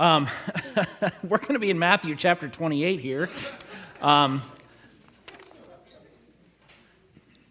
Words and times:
Um, 0.00 0.28
we're 1.22 1.38
going 1.38 1.54
to 1.54 1.60
be 1.60 1.70
in 1.70 1.78
Matthew 1.78 2.16
chapter 2.16 2.48
28 2.48 2.98
here. 2.98 3.30
Um, 4.02 4.42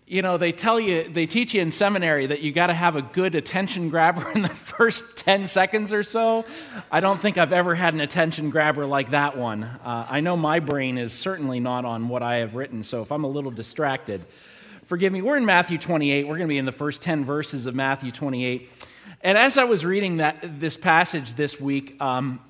you 0.06 0.22
know, 0.22 0.38
they 0.38 0.52
tell 0.52 0.78
you, 0.78 1.08
they 1.08 1.26
teach 1.26 1.54
you 1.54 1.62
in 1.62 1.72
seminary 1.72 2.26
that 2.26 2.42
you 2.42 2.52
got 2.52 2.68
to 2.68 2.74
have 2.74 2.98
a 2.98 3.02
good 3.02 3.36
attention 3.36 3.90
grabber 3.90 4.30
in 4.36 4.42
the 4.42 4.50
first 4.50 5.20
10 5.20 5.48
seconds 5.48 5.94
or 5.94 6.04
so. 6.04 6.44
I 6.92 7.00
don't 7.00 7.18
think 7.18 7.38
I've 7.38 7.54
ever 7.54 7.76
had 7.76 7.94
an 7.94 8.02
attention 8.02 8.50
grabber 8.50 8.86
like 8.86 9.12
that 9.12 9.38
one. 9.38 9.64
Uh, 9.64 10.06
I 10.10 10.20
know 10.20 10.36
my 10.36 10.60
brain 10.60 10.98
is 10.98 11.14
certainly 11.14 11.62
not 11.62 11.86
on 11.86 12.10
what 12.10 12.24
I 12.24 12.36
have 12.38 12.56
written, 12.56 12.84
so 12.84 13.02
if 13.02 13.14
I'm 13.14 13.24
a 13.24 13.30
little 13.30 13.52
distracted, 13.52 14.22
forgive 14.84 15.14
me. 15.14 15.22
We're 15.22 15.38
in 15.38 15.46
Matthew 15.46 15.78
28. 15.78 16.28
We're 16.28 16.36
going 16.36 16.50
to 16.50 16.54
be 16.54 16.58
in 16.58 16.66
the 16.66 16.74
first 16.74 17.02
10 17.02 17.24
verses 17.24 17.68
of 17.68 17.74
Matthew 17.74 18.12
28. 18.12 18.70
And 19.22 19.38
as 19.38 19.58
I 19.58 19.64
was 19.64 19.86
reading 19.86 20.18
that, 20.18 20.60
this 20.60 20.76
passage 20.78 21.36
this 21.36 21.60
week 21.60 22.02
um, 22.02 22.42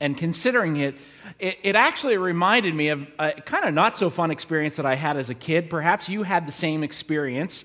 and 0.00 0.16
considering 0.16 0.76
it, 0.76 0.94
it, 1.38 1.58
it, 1.62 1.76
actually 1.76 2.16
reminded 2.16 2.74
me 2.74 2.88
of 2.88 3.06
a 3.18 3.32
kind 3.32 3.64
of 3.64 3.74
not 3.74 3.98
so 3.98 4.10
fun 4.10 4.30
experience 4.30 4.76
that 4.76 4.86
I 4.86 4.94
had 4.94 5.16
as 5.16 5.30
a 5.30 5.34
kid. 5.34 5.68
Perhaps 5.68 6.08
you 6.08 6.22
had 6.22 6.46
the 6.46 6.52
same 6.52 6.82
experience. 6.82 7.64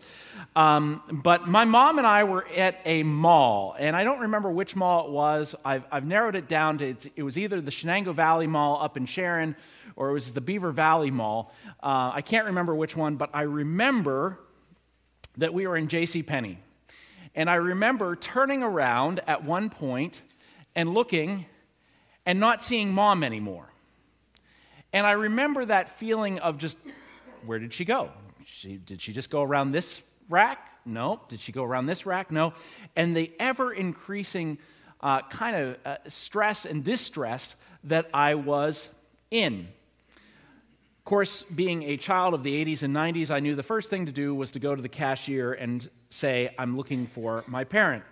Um, 0.55 1.01
but 1.11 1.47
my 1.47 1.65
mom 1.65 1.97
and 1.97 2.07
I 2.07 2.23
were 2.23 2.47
at 2.55 2.79
a 2.83 3.03
mall, 3.03 3.75
and 3.77 3.95
I 3.95 4.03
don't 4.03 4.21
remember 4.21 4.49
which 4.49 4.75
mall 4.75 5.05
it 5.05 5.11
was. 5.11 5.55
I've, 5.63 5.83
I've 5.91 6.05
narrowed 6.05 6.35
it 6.35 6.47
down 6.47 6.79
to 6.79 6.95
it 7.15 7.23
was 7.23 7.37
either 7.37 7.61
the 7.61 7.71
Shenango 7.71 8.13
Valley 8.13 8.47
Mall 8.47 8.81
up 8.81 8.97
in 8.97 9.05
Sharon 9.05 9.55
or 9.95 10.09
it 10.09 10.13
was 10.13 10.31
the 10.31 10.41
Beaver 10.41 10.71
Valley 10.71 11.11
Mall. 11.11 11.51
Uh, 11.81 12.11
I 12.13 12.21
can't 12.21 12.45
remember 12.45 12.73
which 12.73 12.95
one, 12.95 13.15
but 13.15 13.29
I 13.33 13.41
remember 13.41 14.39
that 15.37 15.53
we 15.53 15.67
were 15.67 15.75
in 15.75 15.87
J.C. 15.87 16.23
Penney. 16.23 16.59
And 17.37 17.51
I 17.51 17.55
remember 17.55 18.15
turning 18.15 18.63
around 18.63 19.21
at 19.27 19.43
one 19.43 19.69
point 19.69 20.23
and 20.75 20.91
looking 20.95 21.45
and 22.25 22.39
not 22.39 22.63
seeing 22.63 22.91
mom 22.91 23.23
anymore. 23.23 23.71
And 24.91 25.05
I 25.05 25.11
remember 25.11 25.63
that 25.63 25.99
feeling 25.99 26.39
of 26.39 26.57
just, 26.57 26.79
where 27.45 27.59
did 27.59 27.75
she 27.75 27.85
go? 27.85 28.09
She, 28.43 28.77
did 28.77 29.03
she 29.03 29.13
just 29.13 29.29
go 29.29 29.43
around 29.43 29.71
this 29.71 30.01
rack? 30.29 30.71
No. 30.83 31.21
Did 31.27 31.39
she 31.39 31.51
go 31.51 31.63
around 31.63 31.85
this 31.85 32.07
rack? 32.07 32.31
No. 32.31 32.53
And 32.95 33.15
the 33.15 33.31
ever 33.39 33.71
increasing 33.71 34.57
uh, 34.99 35.21
kind 35.21 35.55
of 35.55 35.77
uh, 35.85 35.97
stress 36.07 36.65
and 36.65 36.83
distress 36.83 37.55
that 37.83 38.09
I 38.15 38.33
was 38.33 38.89
in. 39.29 39.67
Course, 41.07 41.43
being 41.43 41.83
a 41.83 41.95
child 41.95 42.33
of 42.33 42.43
the 42.43 42.65
80s 42.65 42.83
and 42.83 42.93
90s, 42.93 43.31
I 43.31 43.39
knew 43.39 43.55
the 43.55 43.63
first 43.63 43.89
thing 43.89 44.07
to 44.07 44.11
do 44.11 44.35
was 44.35 44.51
to 44.51 44.59
go 44.59 44.75
to 44.75 44.81
the 44.81 44.89
cashier 44.89 45.53
and 45.53 45.89
say, 46.09 46.53
I'm 46.59 46.75
looking 46.75 47.07
for 47.07 47.45
my 47.47 47.63
parent. 47.63 48.03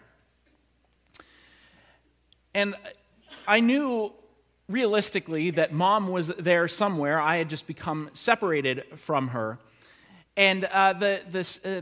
And 2.54 2.74
I 3.46 3.60
knew 3.60 4.14
realistically 4.70 5.50
that 5.52 5.74
mom 5.74 6.08
was 6.08 6.30
there 6.40 6.70
somewhere. 6.70 7.20
I 7.20 7.36
had 7.36 7.50
just 7.50 7.68
become 7.68 8.12
separated 8.14 8.86
from 8.96 9.28
her. 9.28 9.60
And 10.38 10.64
uh, 10.64 10.94
the, 10.94 11.20
this, 11.30 11.66
uh, 11.66 11.82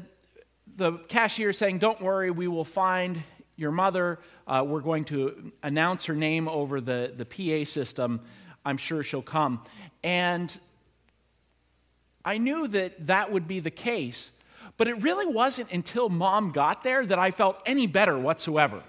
the 0.78 0.94
cashier 0.94 1.54
saying, 1.54 1.78
Don't 1.78 2.02
worry, 2.02 2.32
we 2.32 2.48
will 2.48 2.66
find 2.66 3.22
your 3.56 3.72
mother. 3.72 4.18
Uh, 4.48 4.66
we're 4.66 4.82
going 4.82 5.06
to 5.06 5.52
announce 5.62 6.06
her 6.06 6.16
name 6.16 6.48
over 6.48 6.82
the, 6.82 7.14
the 7.16 7.24
PA 7.24 7.70
system. 7.70 8.20
I'm 8.66 8.78
sure 8.78 9.04
she'll 9.04 9.22
come. 9.22 9.64
And 10.04 10.52
I 12.26 12.38
knew 12.38 12.68
that 12.70 13.08
that 13.08 13.32
would 13.32 13.48
be 13.48 13.60
the 13.60 13.72
case. 13.72 14.32
But 14.78 14.88
it 14.88 15.02
really 15.02 15.28
wasn't 15.28 15.72
until 15.72 16.10
mom 16.10 16.52
got 16.52 16.84
there 16.84 17.06
that 17.06 17.20
I 17.20 17.32
felt 17.32 17.62
any 17.66 17.88
better 17.88 18.18
whatsoever. 18.18 18.82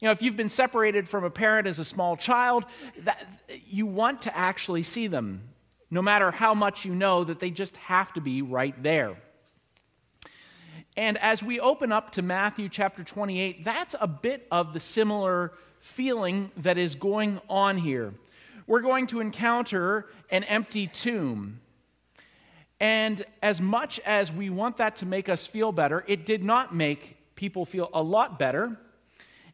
You 0.00 0.06
know, 0.06 0.12
if 0.12 0.22
you've 0.22 0.36
been 0.36 0.48
separated 0.48 1.08
from 1.08 1.24
a 1.24 1.30
parent 1.30 1.68
as 1.68 1.78
a 1.78 1.84
small 1.84 2.16
child, 2.16 2.64
that, 2.98 3.24
you 3.66 3.86
want 3.86 4.22
to 4.22 4.36
actually 4.36 4.82
see 4.82 5.06
them, 5.06 5.42
no 5.90 6.02
matter 6.02 6.30
how 6.30 6.54
much 6.54 6.84
you 6.84 6.94
know 6.94 7.22
that 7.22 7.38
they 7.38 7.50
just 7.50 7.76
have 7.76 8.12
to 8.14 8.20
be 8.20 8.42
right 8.42 8.80
there. 8.82 9.16
And 10.96 11.16
as 11.18 11.42
we 11.42 11.60
open 11.60 11.92
up 11.92 12.10
to 12.12 12.22
Matthew 12.22 12.68
chapter 12.68 13.04
28, 13.04 13.64
that's 13.64 13.94
a 14.00 14.08
bit 14.08 14.46
of 14.50 14.72
the 14.72 14.80
similar 14.80 15.52
feeling 15.80 16.50
that 16.56 16.78
is 16.78 16.94
going 16.94 17.40
on 17.48 17.78
here. 17.78 18.12
We're 18.66 18.80
going 18.80 19.06
to 19.08 19.20
encounter 19.20 20.06
an 20.30 20.44
empty 20.44 20.86
tomb. 20.86 21.60
And 22.82 23.24
as 23.40 23.60
much 23.60 24.00
as 24.00 24.32
we 24.32 24.50
want 24.50 24.78
that 24.78 24.96
to 24.96 25.06
make 25.06 25.28
us 25.28 25.46
feel 25.46 25.70
better, 25.70 26.04
it 26.08 26.26
did 26.26 26.42
not 26.42 26.74
make 26.74 27.16
people 27.36 27.64
feel 27.64 27.88
a 27.94 28.02
lot 28.02 28.40
better. 28.40 28.76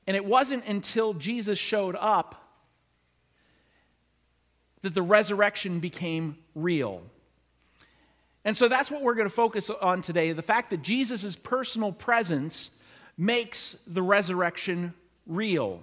And 0.06 0.16
it 0.16 0.24
wasn't 0.24 0.66
until 0.66 1.12
Jesus 1.12 1.58
showed 1.58 1.94
up 2.00 2.42
that 4.80 4.94
the 4.94 5.02
resurrection 5.02 5.78
became 5.78 6.38
real. 6.54 7.02
And 8.46 8.56
so 8.56 8.66
that's 8.66 8.90
what 8.90 9.02
we're 9.02 9.14
going 9.14 9.28
to 9.28 9.34
focus 9.34 9.68
on 9.68 10.00
today 10.00 10.32
the 10.32 10.40
fact 10.40 10.70
that 10.70 10.80
Jesus' 10.80 11.36
personal 11.36 11.92
presence 11.92 12.70
makes 13.18 13.76
the 13.86 14.00
resurrection 14.00 14.94
real. 15.26 15.82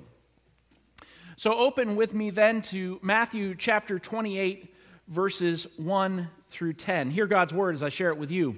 So 1.36 1.54
open 1.54 1.96
with 1.96 2.16
me 2.16 2.32
then 2.32 2.64
to 2.64 2.98
Matthew 3.04 3.54
chapter 3.54 4.00
28, 4.00 4.74
verses 5.10 5.68
1 5.78 6.28
through 6.50 6.74
10. 6.74 7.12
Hear 7.12 7.28
God's 7.28 7.54
word 7.54 7.76
as 7.76 7.84
I 7.84 7.90
share 7.90 8.10
it 8.10 8.18
with 8.18 8.32
you. 8.32 8.56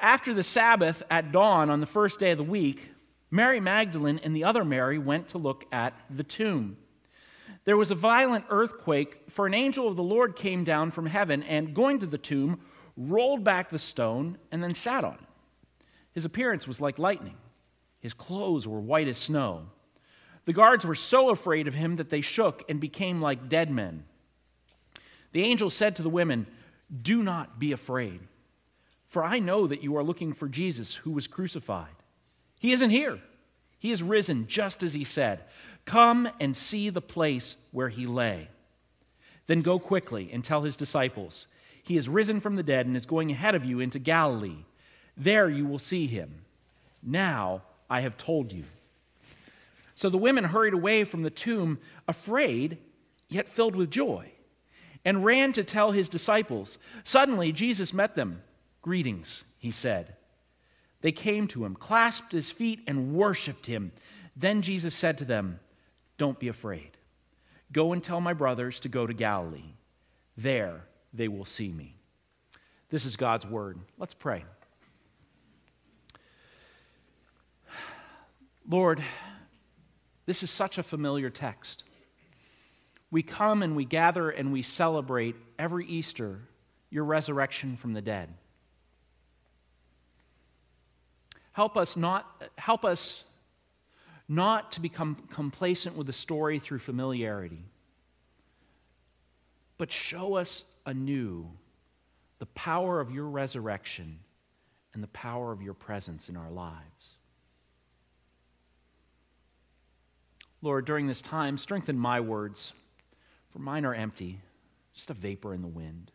After 0.00 0.32
the 0.32 0.42
Sabbath 0.42 1.02
at 1.10 1.32
dawn 1.32 1.70
on 1.70 1.80
the 1.80 1.86
first 1.86 2.20
day 2.20 2.30
of 2.30 2.38
the 2.38 2.44
week, 2.44 2.92
Mary 3.30 3.60
Magdalene 3.60 4.20
and 4.22 4.34
the 4.34 4.44
other 4.44 4.64
Mary 4.64 4.98
went 4.98 5.28
to 5.28 5.38
look 5.38 5.64
at 5.72 5.94
the 6.08 6.24
tomb. 6.24 6.76
There 7.64 7.76
was 7.76 7.90
a 7.90 7.96
violent 7.96 8.46
earthquake, 8.48 9.20
for 9.28 9.46
an 9.46 9.54
angel 9.54 9.88
of 9.88 9.96
the 9.96 10.02
Lord 10.02 10.36
came 10.36 10.64
down 10.64 10.90
from 10.90 11.06
heaven 11.06 11.42
and, 11.42 11.74
going 11.74 11.98
to 11.98 12.06
the 12.06 12.16
tomb, 12.16 12.60
rolled 12.96 13.44
back 13.44 13.68
the 13.68 13.78
stone 13.78 14.38
and 14.50 14.62
then 14.62 14.74
sat 14.74 15.04
on 15.04 15.14
it. 15.14 15.20
His 16.12 16.24
appearance 16.24 16.66
was 16.66 16.80
like 16.80 16.98
lightning, 16.98 17.36
his 18.00 18.14
clothes 18.14 18.66
were 18.66 18.80
white 18.80 19.08
as 19.08 19.18
snow. 19.18 19.66
The 20.46 20.54
guards 20.54 20.86
were 20.86 20.94
so 20.94 21.28
afraid 21.28 21.68
of 21.68 21.74
him 21.74 21.96
that 21.96 22.08
they 22.08 22.22
shook 22.22 22.64
and 22.70 22.80
became 22.80 23.20
like 23.20 23.50
dead 23.50 23.70
men. 23.70 24.04
The 25.32 25.42
angel 25.44 25.68
said 25.68 25.94
to 25.96 26.02
the 26.02 26.08
women, 26.08 26.46
Do 26.90 27.22
not 27.22 27.58
be 27.58 27.72
afraid, 27.72 28.20
for 29.06 29.22
I 29.22 29.38
know 29.38 29.66
that 29.66 29.82
you 29.82 29.96
are 29.96 30.02
looking 30.02 30.32
for 30.32 30.48
Jesus 30.48 30.94
who 30.94 31.10
was 31.10 31.26
crucified. 31.26 31.94
He 32.60 32.72
isn't 32.72 32.90
here, 32.90 33.20
he 33.78 33.90
is 33.90 34.02
risen 34.02 34.46
just 34.46 34.82
as 34.82 34.94
he 34.94 35.04
said. 35.04 35.44
Come 35.84 36.28
and 36.40 36.56
see 36.56 36.90
the 36.90 37.00
place 37.00 37.56
where 37.72 37.88
he 37.88 38.06
lay. 38.06 38.48
Then 39.46 39.62
go 39.62 39.78
quickly 39.78 40.30
and 40.32 40.44
tell 40.44 40.62
his 40.62 40.76
disciples, 40.76 41.46
He 41.82 41.96
is 41.96 42.08
risen 42.08 42.40
from 42.40 42.56
the 42.56 42.62
dead 42.62 42.86
and 42.86 42.96
is 42.96 43.06
going 43.06 43.30
ahead 43.30 43.54
of 43.54 43.64
you 43.64 43.80
into 43.80 43.98
Galilee. 43.98 44.64
There 45.16 45.48
you 45.48 45.66
will 45.66 45.78
see 45.78 46.06
him. 46.06 46.42
Now 47.02 47.62
I 47.88 48.00
have 48.00 48.16
told 48.16 48.52
you. 48.52 48.64
So 49.94 50.10
the 50.10 50.18
women 50.18 50.44
hurried 50.44 50.74
away 50.74 51.04
from 51.04 51.22
the 51.22 51.30
tomb, 51.30 51.78
afraid, 52.06 52.78
yet 53.28 53.48
filled 53.48 53.74
with 53.74 53.90
joy 53.90 54.32
and 55.04 55.24
ran 55.24 55.52
to 55.52 55.64
tell 55.64 55.92
his 55.92 56.08
disciples. 56.08 56.78
Suddenly, 57.04 57.52
Jesus 57.52 57.92
met 57.92 58.14
them. 58.14 58.42
Greetings, 58.82 59.44
he 59.58 59.70
said. 59.70 60.14
They 61.00 61.12
came 61.12 61.46
to 61.48 61.64
him, 61.64 61.74
clasped 61.74 62.32
his 62.32 62.50
feet, 62.50 62.80
and 62.86 63.14
worshiped 63.14 63.66
him. 63.66 63.92
Then 64.36 64.62
Jesus 64.62 64.94
said 64.94 65.18
to 65.18 65.24
them, 65.24 65.60
Don't 66.16 66.38
be 66.38 66.48
afraid. 66.48 66.90
Go 67.72 67.92
and 67.92 68.02
tell 68.02 68.20
my 68.20 68.32
brothers 68.32 68.80
to 68.80 68.88
go 68.88 69.06
to 69.06 69.12
Galilee. 69.12 69.74
There 70.36 70.84
they 71.12 71.28
will 71.28 71.44
see 71.44 71.70
me. 71.70 71.94
This 72.90 73.04
is 73.04 73.16
God's 73.16 73.46
word. 73.46 73.78
Let's 73.98 74.14
pray. 74.14 74.44
Lord, 78.68 79.02
this 80.26 80.42
is 80.42 80.50
such 80.50 80.78
a 80.78 80.82
familiar 80.82 81.30
text. 81.30 81.84
We 83.10 83.22
come 83.22 83.62
and 83.62 83.74
we 83.74 83.84
gather 83.84 84.30
and 84.30 84.52
we 84.52 84.62
celebrate 84.62 85.36
every 85.58 85.86
Easter 85.86 86.40
your 86.90 87.04
resurrection 87.04 87.76
from 87.76 87.92
the 87.92 88.02
dead. 88.02 88.32
Help 91.54 91.76
us 91.76 91.96
not, 91.96 92.50
help 92.56 92.84
us 92.84 93.24
not 94.28 94.72
to 94.72 94.80
become 94.80 95.16
complacent 95.30 95.96
with 95.96 96.06
the 96.06 96.12
story 96.12 96.58
through 96.58 96.78
familiarity, 96.78 97.64
but 99.78 99.90
show 99.90 100.34
us 100.34 100.64
anew 100.86 101.50
the 102.38 102.46
power 102.46 103.00
of 103.00 103.10
your 103.10 103.26
resurrection 103.26 104.20
and 104.94 105.02
the 105.02 105.08
power 105.08 105.50
of 105.50 105.62
your 105.62 105.74
presence 105.74 106.28
in 106.28 106.36
our 106.36 106.50
lives. 106.50 107.16
Lord, 110.60 110.84
during 110.84 111.06
this 111.06 111.22
time, 111.22 111.56
strengthen 111.56 111.98
my 111.98 112.20
words 112.20 112.72
for 113.50 113.58
mine 113.58 113.84
are 113.84 113.94
empty, 113.94 114.40
just 114.94 115.10
a 115.10 115.14
vapor 115.14 115.54
in 115.54 115.62
the 115.62 115.68
wind. 115.68 116.12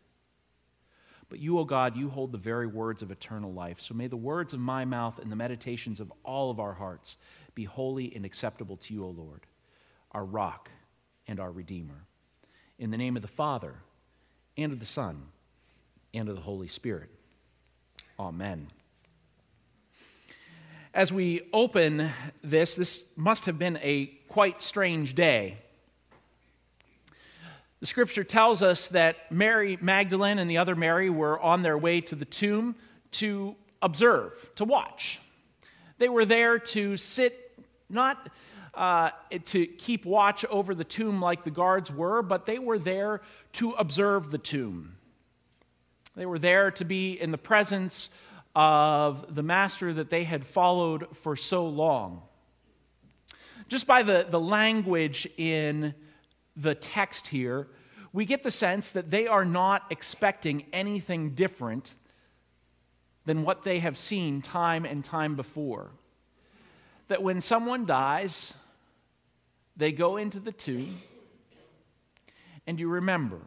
But 1.28 1.40
you, 1.40 1.58
O 1.58 1.62
oh 1.62 1.64
God, 1.64 1.96
you 1.96 2.10
hold 2.10 2.32
the 2.32 2.38
very 2.38 2.66
words 2.66 3.02
of 3.02 3.10
eternal 3.10 3.52
life. 3.52 3.80
So 3.80 3.94
may 3.94 4.06
the 4.06 4.16
words 4.16 4.54
of 4.54 4.60
my 4.60 4.84
mouth 4.84 5.18
and 5.18 5.32
the 5.32 5.36
meditations 5.36 5.98
of 5.98 6.12
all 6.22 6.50
of 6.50 6.60
our 6.60 6.74
hearts 6.74 7.16
be 7.54 7.64
holy 7.64 8.14
and 8.14 8.24
acceptable 8.24 8.76
to 8.76 8.94
you, 8.94 9.04
O 9.04 9.08
Lord, 9.08 9.40
our 10.12 10.24
rock 10.24 10.70
and 11.26 11.40
our 11.40 11.50
Redeemer. 11.50 12.06
In 12.78 12.90
the 12.90 12.96
name 12.96 13.16
of 13.16 13.22
the 13.22 13.28
Father, 13.28 13.74
and 14.56 14.72
of 14.72 14.80
the 14.80 14.86
Son, 14.86 15.26
and 16.12 16.28
of 16.28 16.36
the 16.36 16.42
Holy 16.42 16.68
Spirit. 16.68 17.10
Amen. 18.18 18.68
As 20.92 21.12
we 21.12 21.40
open 21.52 22.10
this, 22.42 22.76
this 22.76 23.10
must 23.16 23.46
have 23.46 23.58
been 23.58 23.78
a 23.82 24.06
quite 24.28 24.62
strange 24.62 25.14
day. 25.14 25.58
The 27.84 27.88
scripture 27.88 28.24
tells 28.24 28.62
us 28.62 28.88
that 28.88 29.30
Mary 29.30 29.76
Magdalene 29.78 30.38
and 30.38 30.48
the 30.48 30.56
other 30.56 30.74
Mary 30.74 31.10
were 31.10 31.38
on 31.38 31.60
their 31.60 31.76
way 31.76 32.00
to 32.00 32.14
the 32.14 32.24
tomb 32.24 32.76
to 33.10 33.56
observe, 33.82 34.32
to 34.54 34.64
watch. 34.64 35.20
They 35.98 36.08
were 36.08 36.24
there 36.24 36.58
to 36.58 36.96
sit, 36.96 37.38
not 37.90 38.30
uh, 38.72 39.10
to 39.44 39.66
keep 39.66 40.06
watch 40.06 40.46
over 40.46 40.74
the 40.74 40.82
tomb 40.82 41.20
like 41.20 41.44
the 41.44 41.50
guards 41.50 41.92
were, 41.92 42.22
but 42.22 42.46
they 42.46 42.58
were 42.58 42.78
there 42.78 43.20
to 43.52 43.72
observe 43.72 44.30
the 44.30 44.38
tomb. 44.38 44.96
They 46.16 46.24
were 46.24 46.38
there 46.38 46.70
to 46.70 46.86
be 46.86 47.20
in 47.20 47.32
the 47.32 47.36
presence 47.36 48.08
of 48.56 49.34
the 49.34 49.42
master 49.42 49.92
that 49.92 50.08
they 50.08 50.24
had 50.24 50.46
followed 50.46 51.14
for 51.18 51.36
so 51.36 51.66
long. 51.66 52.22
Just 53.68 53.86
by 53.86 54.02
the, 54.02 54.26
the 54.26 54.40
language 54.40 55.28
in 55.36 55.94
the 56.56 56.74
text 56.74 57.28
here, 57.28 57.68
we 58.12 58.24
get 58.24 58.42
the 58.42 58.50
sense 58.50 58.90
that 58.90 59.10
they 59.10 59.26
are 59.26 59.44
not 59.44 59.82
expecting 59.90 60.66
anything 60.72 61.30
different 61.30 61.94
than 63.24 63.42
what 63.42 63.64
they 63.64 63.80
have 63.80 63.96
seen 63.96 64.40
time 64.40 64.84
and 64.84 65.04
time 65.04 65.34
before. 65.34 65.90
That 67.08 67.22
when 67.22 67.40
someone 67.40 67.86
dies, 67.86 68.54
they 69.76 69.92
go 69.92 70.16
into 70.16 70.38
the 70.38 70.52
tomb, 70.52 71.00
and 72.66 72.78
you 72.78 72.88
remember. 72.88 73.40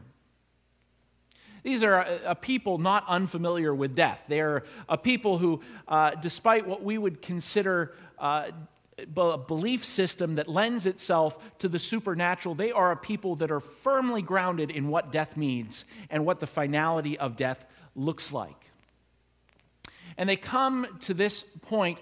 These 1.64 1.84
are 1.84 2.00
a, 2.26 2.36
people 2.36 2.78
not 2.78 3.04
unfamiliar 3.08 3.74
with 3.74 3.96
death. 3.96 4.22
They're 4.28 4.64
a 4.88 4.98
people 4.98 5.38
who, 5.38 5.62
uh, 5.88 6.12
despite 6.12 6.68
what 6.68 6.84
we 6.84 6.98
would 6.98 7.22
consider 7.22 7.94
uh, 8.20 8.52
belief 9.06 9.86
system 9.86 10.36
that 10.36 10.48
lends 10.48 10.86
itself 10.86 11.58
to 11.60 11.70
the 11.70 11.80
supernatural, 11.80 12.56
they 12.56 12.72
are 12.72 12.92
a 12.92 12.98
people 12.98 13.36
that 13.38 13.52
are 13.52 13.60
firmly 13.60 14.22
grounded 14.22 14.72
in 14.72 14.88
what 14.88 15.12
death 15.12 15.38
means 15.38 15.86
and 16.10 16.26
what 16.26 16.40
the 16.40 16.48
finality 16.48 17.18
of 17.18 17.36
death 17.36 17.66
looks 17.96 18.34
like. 18.34 18.72
And 20.18 20.28
they 20.28 20.36
come 20.36 20.88
to 21.02 21.14
this 21.14 21.44
point 21.44 22.00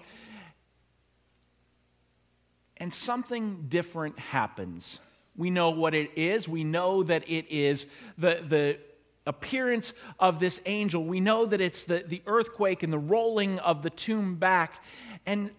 and 2.78 2.92
something 2.92 3.66
different 3.68 4.18
happens. 4.18 4.98
We 5.36 5.50
know 5.50 5.70
what 5.70 5.94
it 5.94 6.10
is. 6.16 6.48
We 6.48 6.64
know 6.64 7.02
that 7.02 7.24
it 7.28 7.46
is 7.50 7.86
the, 8.16 8.42
the 8.46 8.78
appearance 9.26 9.92
of 10.18 10.38
this 10.40 10.60
angel. 10.66 11.04
We 11.04 11.20
know 11.20 11.46
that 11.46 11.60
it's 11.60 11.84
the, 11.84 12.04
the 12.06 12.22
earthquake 12.26 12.82
and 12.82 12.92
the 12.92 12.98
rolling 12.98 13.58
of 13.58 13.82
the 13.82 13.90
tomb 13.90 14.36
back. 14.36 14.82
And 15.26 15.50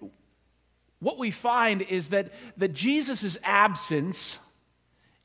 what 0.99 1.17
we 1.17 1.31
find 1.31 1.81
is 1.83 2.09
that, 2.09 2.31
that 2.57 2.73
Jesus' 2.73 3.37
absence 3.43 4.39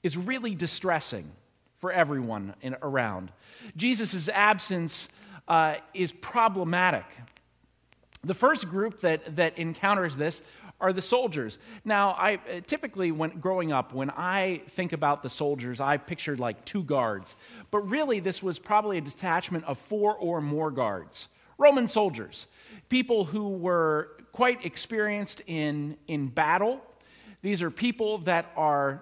is 0.03 0.17
really 0.17 0.55
distressing 0.55 1.31
for 1.79 1.93
everyone 1.93 2.55
in, 2.61 2.77
around. 2.83 3.33
Jesus' 3.77 4.29
absence 4.29 5.09
uh, 5.49 5.77
is 5.95 6.13
problematic. 6.13 7.05
The 8.25 8.35
first 8.35 8.69
group 8.69 9.01
that, 9.01 9.37
that 9.37 9.59
encounters 9.59 10.17
this 10.17 10.43
are 10.81 10.93
the 10.93 11.03
soldiers. 11.03 11.59
Now, 11.85 12.11
I 12.11 12.35
uh, 12.35 12.61
typically, 12.67 13.13
when 13.13 13.31
growing 13.41 13.73
up, 13.73 13.95
when 13.95 14.11
I 14.11 14.63
think 14.69 14.93
about 14.93 15.23
the 15.23 15.31
soldiers, 15.31 15.81
I 15.81 15.97
pictured 15.97 16.41
like 16.41 16.65
two 16.65 16.83
guards. 16.83 17.37
But 17.71 17.89
really, 17.89 18.19
this 18.19 18.43
was 18.43 18.59
probably 18.59 18.99
a 18.99 19.01
detachment 19.01 19.65
of 19.65 19.79
four 19.79 20.15
or 20.17 20.41
more 20.41 20.73
guards. 20.73 21.29
Roman 21.57 21.87
soldiers, 21.87 22.49
people 22.93 23.25
who 23.25 23.49
were 23.49 24.11
quite 24.33 24.67
experienced 24.67 25.41
in, 25.47 25.97
in 26.09 26.29
battle. 26.29 26.79
These 27.41 27.63
are 27.63 27.71
people 27.71 28.19
that 28.19 28.53
are, 28.55 29.01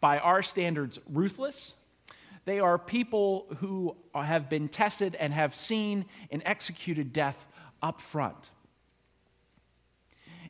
by 0.00 0.16
our 0.16 0.42
standards, 0.42 0.98
ruthless. 1.12 1.74
They 2.46 2.58
are 2.58 2.78
people 2.78 3.48
who 3.58 3.98
have 4.14 4.48
been 4.48 4.70
tested 4.70 5.14
and 5.16 5.34
have 5.34 5.54
seen 5.54 6.06
and 6.30 6.40
executed 6.46 7.12
death 7.12 7.46
up 7.82 8.00
front. 8.00 8.48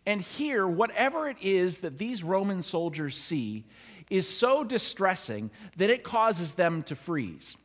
And 0.06 0.22
here, 0.22 0.68
whatever 0.68 1.28
it 1.28 1.38
is 1.42 1.78
that 1.78 1.98
these 1.98 2.22
Roman 2.22 2.62
soldiers 2.62 3.16
see 3.16 3.64
is 4.08 4.28
so 4.28 4.62
distressing 4.62 5.50
that 5.78 5.90
it 5.90 6.04
causes 6.04 6.52
them 6.52 6.84
to 6.84 6.94
freeze. 6.94 7.56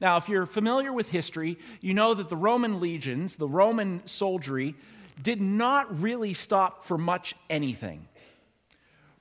Now, 0.00 0.16
if 0.16 0.28
you're 0.28 0.46
familiar 0.46 0.92
with 0.92 1.10
history, 1.10 1.58
you 1.80 1.94
know 1.94 2.14
that 2.14 2.28
the 2.28 2.36
Roman 2.36 2.80
legions, 2.80 3.36
the 3.36 3.48
Roman 3.48 4.06
soldiery, 4.06 4.74
did 5.22 5.40
not 5.40 6.00
really 6.00 6.32
stop 6.32 6.82
for 6.82 6.98
much 6.98 7.34
anything. 7.48 8.06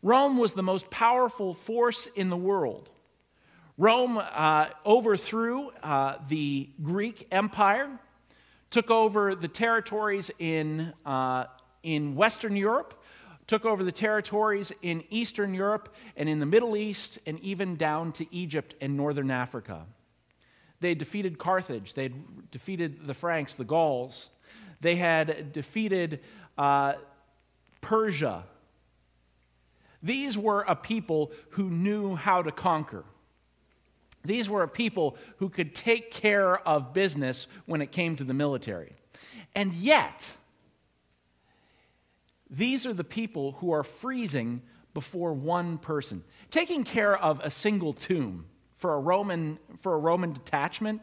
Rome 0.01 0.37
was 0.37 0.53
the 0.53 0.63
most 0.63 0.89
powerful 0.89 1.53
force 1.53 2.07
in 2.07 2.29
the 2.29 2.37
world. 2.37 2.89
Rome 3.77 4.17
uh, 4.17 4.67
overthrew 4.85 5.69
uh, 5.83 6.15
the 6.27 6.69
Greek 6.81 7.27
Empire, 7.31 7.89
took 8.69 8.91
over 8.91 9.35
the 9.35 9.47
territories 9.47 10.31
in 10.37 10.93
uh, 11.05 11.45
in 11.81 12.15
Western 12.15 12.55
Europe, 12.55 13.01
took 13.47 13.65
over 13.65 13.83
the 13.83 13.91
territories 13.91 14.73
in 14.81 15.03
Eastern 15.09 15.53
Europe 15.53 15.95
and 16.17 16.27
in 16.27 16.39
the 16.39 16.45
Middle 16.45 16.75
East, 16.75 17.19
and 17.25 17.39
even 17.39 17.77
down 17.77 18.11
to 18.11 18.35
Egypt 18.35 18.75
and 18.81 18.97
Northern 18.97 19.31
Africa. 19.31 19.85
They 20.79 20.95
defeated 20.95 21.37
Carthage, 21.37 21.93
they 21.93 22.11
defeated 22.51 23.05
the 23.05 23.13
Franks, 23.13 23.55
the 23.55 23.65
Gauls, 23.65 24.29
they 24.81 24.95
had 24.95 25.51
defeated 25.51 26.21
uh, 26.57 26.93
Persia. 27.81 28.45
These 30.01 30.37
were 30.37 30.61
a 30.61 30.75
people 30.75 31.31
who 31.51 31.69
knew 31.69 32.15
how 32.15 32.41
to 32.41 32.51
conquer. 32.51 33.03
These 34.23 34.49
were 34.49 34.63
a 34.63 34.67
people 34.67 35.17
who 35.37 35.49
could 35.49 35.73
take 35.75 36.11
care 36.11 36.57
of 36.67 36.93
business 36.93 37.47
when 37.65 37.81
it 37.81 37.91
came 37.91 38.15
to 38.17 38.23
the 38.23 38.33
military. 38.33 38.93
And 39.55 39.73
yet, 39.73 40.31
these 42.49 42.85
are 42.85 42.93
the 42.93 43.03
people 43.03 43.53
who 43.53 43.71
are 43.71 43.83
freezing 43.83 44.61
before 44.93 45.33
one 45.33 45.77
person. 45.77 46.23
Taking 46.49 46.83
care 46.83 47.17
of 47.17 47.39
a 47.41 47.49
single 47.49 47.93
tomb 47.93 48.45
for 48.79 48.93
a 48.93 48.99
Roman, 48.99 49.59
for 49.79 49.93
a 49.93 49.97
Roman 49.97 50.31
detachment, 50.31 51.01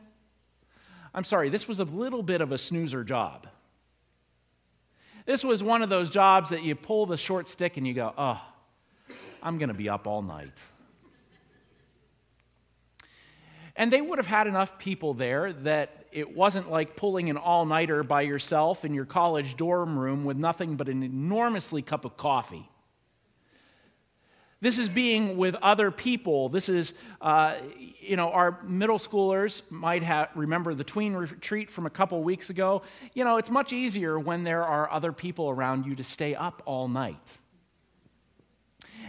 I'm 1.14 1.24
sorry, 1.24 1.50
this 1.50 1.68
was 1.68 1.78
a 1.78 1.84
little 1.84 2.22
bit 2.22 2.40
of 2.40 2.50
a 2.50 2.56
snoozer 2.56 3.04
job. 3.04 3.46
This 5.26 5.44
was 5.44 5.62
one 5.62 5.82
of 5.82 5.90
those 5.90 6.08
jobs 6.08 6.50
that 6.50 6.62
you 6.62 6.74
pull 6.74 7.04
the 7.04 7.18
short 7.18 7.48
stick 7.48 7.76
and 7.76 7.86
you 7.86 7.92
go, 7.92 8.14
oh, 8.16 8.40
I'm 9.42 9.58
going 9.58 9.68
to 9.68 9.74
be 9.74 9.90
up 9.90 10.06
all 10.06 10.22
night. 10.22 10.62
And 13.76 13.92
they 13.92 14.00
would 14.00 14.18
have 14.18 14.26
had 14.26 14.46
enough 14.46 14.78
people 14.78 15.12
there 15.12 15.52
that 15.52 16.06
it 16.12 16.34
wasn't 16.34 16.70
like 16.70 16.96
pulling 16.96 17.28
an 17.28 17.36
all 17.36 17.66
nighter 17.66 18.02
by 18.02 18.22
yourself 18.22 18.86
in 18.86 18.94
your 18.94 19.04
college 19.04 19.54
dorm 19.54 19.98
room 19.98 20.24
with 20.24 20.38
nothing 20.38 20.76
but 20.76 20.88
an 20.88 21.02
enormously 21.02 21.82
cup 21.82 22.06
of 22.06 22.16
coffee. 22.16 22.70
This 24.60 24.78
is 24.78 24.88
being 24.88 25.36
with 25.36 25.54
other 25.56 25.90
people. 25.90 26.48
This 26.48 26.68
is, 26.68 26.94
uh, 27.20 27.56
you 28.00 28.16
know, 28.16 28.30
our 28.30 28.62
middle 28.62 28.98
schoolers 28.98 29.60
might 29.70 30.02
have, 30.02 30.30
remember 30.34 30.72
the 30.72 30.84
tween 30.84 31.12
retreat 31.12 31.70
from 31.70 31.84
a 31.84 31.90
couple 31.90 32.22
weeks 32.22 32.48
ago. 32.48 32.82
You 33.12 33.24
know, 33.24 33.36
it's 33.36 33.50
much 33.50 33.74
easier 33.74 34.18
when 34.18 34.44
there 34.44 34.64
are 34.64 34.90
other 34.90 35.12
people 35.12 35.50
around 35.50 35.84
you 35.84 35.94
to 35.96 36.04
stay 36.04 36.34
up 36.34 36.62
all 36.64 36.88
night. 36.88 37.32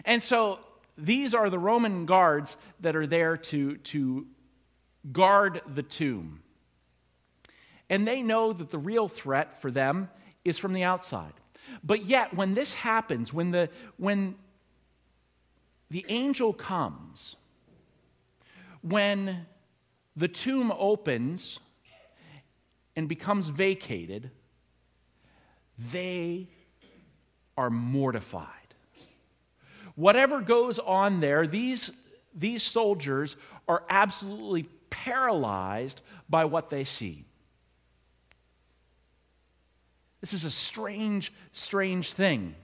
And 0.04 0.22
so 0.22 0.60
these 0.98 1.34
are 1.34 1.50
the 1.50 1.60
Roman 1.60 2.06
guards 2.06 2.58
that 2.82 2.96
are 2.98 3.08
there 3.08 3.38
to, 3.38 3.78
to 3.78 4.28
guard 5.14 5.62
the 5.74 5.84
tomb. 5.84 6.42
And 7.90 8.06
they 8.06 8.22
know 8.22 8.52
that 8.52 8.70
the 8.70 8.78
real 8.78 9.08
threat 9.08 9.62
for 9.62 9.72
them 9.72 10.10
is 10.44 10.58
from 10.58 10.74
the 10.74 10.84
outside. 10.84 11.34
But 11.84 12.06
yet, 12.06 12.34
when 12.34 12.54
this 12.54 12.74
happens, 12.74 13.34
when 13.34 13.52
the, 13.52 13.70
when 13.98 14.36
the 15.90 16.06
angel 16.10 16.54
comes, 16.54 17.36
when 18.82 19.46
the 20.16 20.28
tomb 20.28 20.72
opens 20.78 21.60
and 22.96 23.08
becomes 23.08 23.48
vacated, 23.48 24.32
they 25.92 26.50
are 27.58 27.70
mortified. 27.70 28.48
Whatever 29.96 30.42
goes 30.42 30.80
on 30.80 31.22
there, 31.22 31.48
these, 31.48 31.92
these 32.36 32.64
soldiers 32.64 33.36
are 33.68 33.84
absolutely 33.90 34.64
paralyzed 34.90 36.02
by 36.30 36.46
what 36.46 36.70
they 36.70 36.84
see. 36.84 37.26
This 40.22 40.34
is 40.34 40.44
a 40.44 40.52
strange, 40.52 41.32
strange 41.52 42.14
thing. 42.14 42.56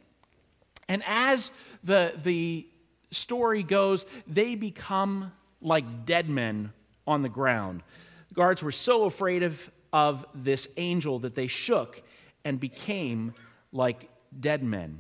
And 0.88 1.04
as 1.06 1.52
the, 1.84 2.14
the 2.24 2.68
story 3.14 3.64
goes, 3.64 4.06
they 4.28 4.56
become 4.56 5.32
like 5.62 6.06
dead 6.06 6.30
men 6.30 6.74
on 7.08 7.22
the 7.22 7.30
ground. 7.30 7.84
The 8.30 8.36
guards 8.36 8.64
were 8.64 8.72
so 8.72 9.06
afraid 9.06 9.44
of, 9.44 9.72
of 9.92 10.26
this 10.34 10.68
angel 10.78 11.20
that 11.20 11.36
they 11.36 11.48
shook 11.48 12.02
and 12.44 12.60
became 12.60 13.34
like 13.72 14.10
dead 14.38 14.64
men. 14.64 15.00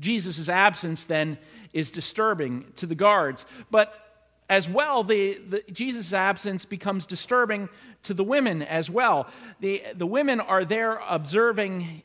Jesus' 0.00 0.48
absence 0.48 1.04
then 1.04 1.38
is 1.72 1.90
disturbing 1.90 2.64
to 2.76 2.86
the 2.86 2.94
guards, 2.94 3.44
but 3.70 3.94
as 4.48 4.68
well, 4.68 5.04
the, 5.04 5.38
the 5.48 5.62
Jesus' 5.70 6.12
absence 6.12 6.64
becomes 6.64 7.06
disturbing 7.06 7.68
to 8.02 8.14
the 8.14 8.24
women 8.24 8.62
as 8.62 8.90
well. 8.90 9.28
The, 9.60 9.82
the 9.94 10.06
women 10.06 10.40
are 10.40 10.64
there 10.64 11.00
observing 11.08 12.02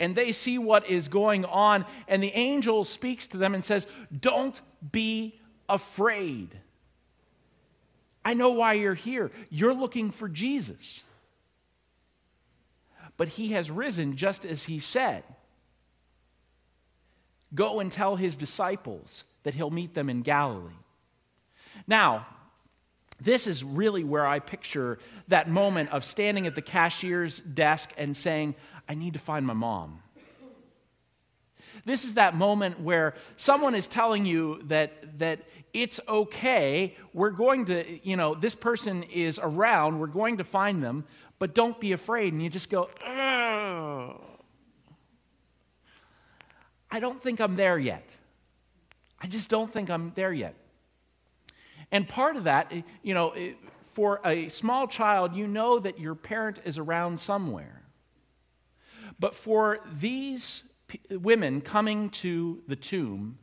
and 0.00 0.14
they 0.14 0.32
see 0.32 0.58
what 0.58 0.88
is 0.88 1.08
going 1.08 1.44
on, 1.44 1.86
and 2.08 2.22
the 2.22 2.32
angel 2.32 2.84
speaks 2.84 3.26
to 3.28 3.36
them 3.36 3.54
and 3.54 3.64
says, 3.64 3.86
Don't 4.18 4.60
be 4.92 5.40
afraid. 5.68 6.58
I 8.24 8.34
know 8.34 8.52
why 8.52 8.74
you're 8.74 8.94
here. 8.94 9.30
You're 9.50 9.74
looking 9.74 10.10
for 10.10 10.28
Jesus. 10.28 11.02
But 13.16 13.28
he 13.28 13.52
has 13.52 13.70
risen 13.70 14.16
just 14.16 14.44
as 14.44 14.64
he 14.64 14.78
said. 14.78 15.22
Go 17.54 17.80
and 17.80 17.92
tell 17.92 18.16
his 18.16 18.36
disciples 18.36 19.24
that 19.44 19.54
he'll 19.54 19.70
meet 19.70 19.94
them 19.94 20.10
in 20.10 20.22
Galilee. 20.22 20.72
Now, 21.86 22.26
this 23.20 23.46
is 23.46 23.62
really 23.62 24.02
where 24.02 24.26
I 24.26 24.40
picture 24.40 24.98
that 25.28 25.48
moment 25.48 25.90
of 25.90 26.04
standing 26.04 26.46
at 26.46 26.54
the 26.54 26.62
cashier's 26.62 27.38
desk 27.38 27.92
and 27.96 28.16
saying, 28.16 28.56
I 28.88 28.94
need 28.94 29.12
to 29.14 29.18
find 29.18 29.46
my 29.46 29.54
mom. 29.54 30.00
This 31.84 32.04
is 32.04 32.14
that 32.14 32.34
moment 32.34 32.80
where 32.80 33.14
someone 33.36 33.74
is 33.74 33.86
telling 33.86 34.24
you 34.24 34.62
that, 34.64 35.18
that 35.18 35.40
it's 35.72 36.00
okay. 36.08 36.96
We're 37.12 37.30
going 37.30 37.64
to, 37.66 37.84
you 38.08 38.16
know, 38.16 38.34
this 38.34 38.54
person 38.54 39.02
is 39.04 39.40
around. 39.42 39.98
We're 39.98 40.06
going 40.06 40.38
to 40.38 40.44
find 40.44 40.82
them, 40.82 41.04
but 41.38 41.54
don't 41.54 41.78
be 41.80 41.92
afraid. 41.92 42.32
And 42.32 42.42
you 42.42 42.48
just 42.48 42.70
go. 42.70 42.88
I 46.90 47.00
don't 47.00 47.20
think 47.20 47.40
I'm 47.40 47.56
there 47.56 47.78
yet. 47.78 48.08
I 49.20 49.26
just 49.26 49.50
don't 49.50 49.70
think 49.70 49.90
I'm 49.90 50.12
there 50.14 50.32
yet. 50.32 50.54
And 51.90 52.08
part 52.08 52.36
of 52.36 52.44
that, 52.44 52.72
you 53.02 53.14
know, 53.14 53.34
for 53.92 54.20
a 54.24 54.48
small 54.48 54.86
child, 54.86 55.34
you 55.34 55.46
know 55.46 55.78
that 55.78 55.98
your 55.98 56.14
parent 56.14 56.60
is 56.64 56.78
around 56.78 57.18
somewhere. 57.20 57.83
But 59.24 59.34
for 59.34 59.78
these 59.90 60.64
women 61.10 61.62
coming 61.62 62.10
to 62.10 62.62
the 62.66 62.76
tomb, 62.76 63.38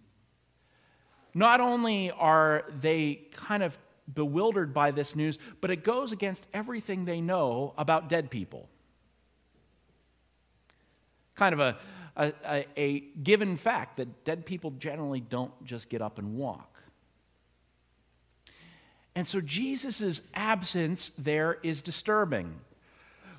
not 1.34 1.60
only 1.60 2.12
are 2.12 2.66
they 2.80 3.24
kind 3.34 3.64
of 3.64 3.80
bewildered 4.14 4.76
by 4.76 4.92
this 4.92 5.16
news, 5.16 5.40
but 5.60 5.72
it 5.72 5.84
goes 5.84 6.12
against 6.12 6.46
everything 6.54 7.06
they 7.06 7.20
know 7.20 7.74
about 7.80 8.10
dead 8.10 8.30
people. 8.30 8.70
Kind 11.34 11.54
of 11.54 11.60
a, 11.60 11.78
a, 12.16 12.66
a 12.78 13.00
given 13.24 13.58
fact 13.58 13.98
that 13.98 14.24
dead 14.24 14.46
people 14.46 14.70
generally 14.78 15.20
don't 15.20 15.66
just 15.66 15.90
get 15.90 16.00
up 16.00 16.20
and 16.20 16.36
walk. 16.36 16.80
And 19.16 19.26
so 19.26 19.42
Jesus' 19.42 20.22
absence 20.36 21.10
there 21.18 21.58
is 21.64 21.82
disturbing. 21.82 22.60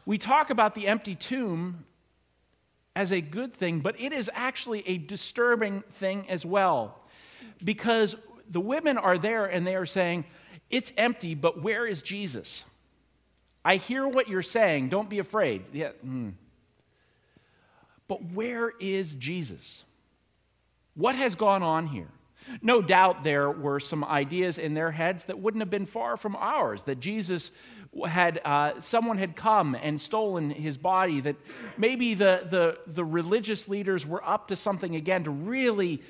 We 0.05 0.19
talk 0.19 0.51
about 0.51 0.75
the 0.75 0.89
empty 0.89 1.15
tomb 1.15 1.85
as 2.95 3.13
a 3.13 3.21
good 3.21 3.55
thing, 3.55 3.81
but 3.81 3.99
it 4.01 4.13
is 4.13 4.31
actually 4.35 4.87
a 4.87 4.99
disturbing 4.99 5.83
thing 5.91 6.29
as 6.29 6.45
well. 6.45 7.01
Because 7.65 8.17
the 8.51 8.61
women 8.61 8.99
are 8.99 9.19
there 9.19 9.47
and 9.47 9.67
they 9.67 9.75
are 9.75 9.87
saying, 9.87 10.27
It's 10.71 10.93
empty, 10.97 11.35
but 11.35 11.63
where 11.63 11.87
is 11.87 12.03
Jesus? 12.03 12.65
I 13.65 13.77
hear 13.77 14.07
what 14.07 14.29
you're 14.29 14.43
saying. 14.43 14.89
Don't 14.89 15.09
be 15.09 15.19
afraid. 15.19 15.63
Yeah. 15.73 15.91
Mm. 16.05 16.35
But 18.09 18.33
where 18.33 18.73
is 18.81 19.15
Jesus? 19.15 19.85
What 20.95 21.15
has 21.15 21.35
gone 21.35 21.63
on 21.63 21.87
here? 21.87 22.09
No 22.61 22.83
doubt 22.83 23.25
there 23.25 23.51
were 23.51 23.81
some 23.81 24.05
ideas 24.05 24.59
in 24.59 24.75
their 24.75 24.91
heads 24.91 25.25
that 25.27 25.39
wouldn't 25.39 25.61
have 25.63 25.71
been 25.71 25.87
far 25.87 26.17
from 26.17 26.37
ours 26.37 26.83
that 26.85 27.01
Jesus 27.01 27.51
had 28.07 28.41
uh, 28.45 28.81
someone 28.81 29.19
had 29.19 29.37
come 29.37 29.75
and 29.75 30.01
stolen 30.01 30.51
his 30.51 30.77
body 30.77 31.21
that 31.21 31.37
maybe 31.77 32.15
the, 32.15 32.47
the, 32.49 32.79
the 32.87 33.05
religious 33.05 33.69
leaders 33.69 34.07
were 34.07 34.27
up 34.27 34.49
to 34.49 34.57
something 34.57 34.97
again 34.97 35.25
to 35.25 35.31
really 35.31 36.03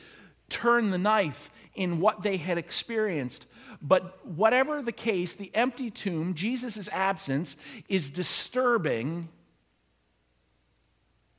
turn 0.48 0.90
the 0.90 0.98
knife 0.98 1.50
in 1.74 2.00
what 2.00 2.22
they 2.22 2.36
had 2.36 2.58
experienced. 2.58 3.46
But 3.80 4.24
whatever 4.24 4.80
the 4.80 4.92
case 4.92 5.34
the 5.34 5.50
empty 5.54 5.90
tomb 5.90 6.34
jesus' 6.34 6.88
absence 6.92 7.56
is 7.88 8.10
disturbing 8.10 9.28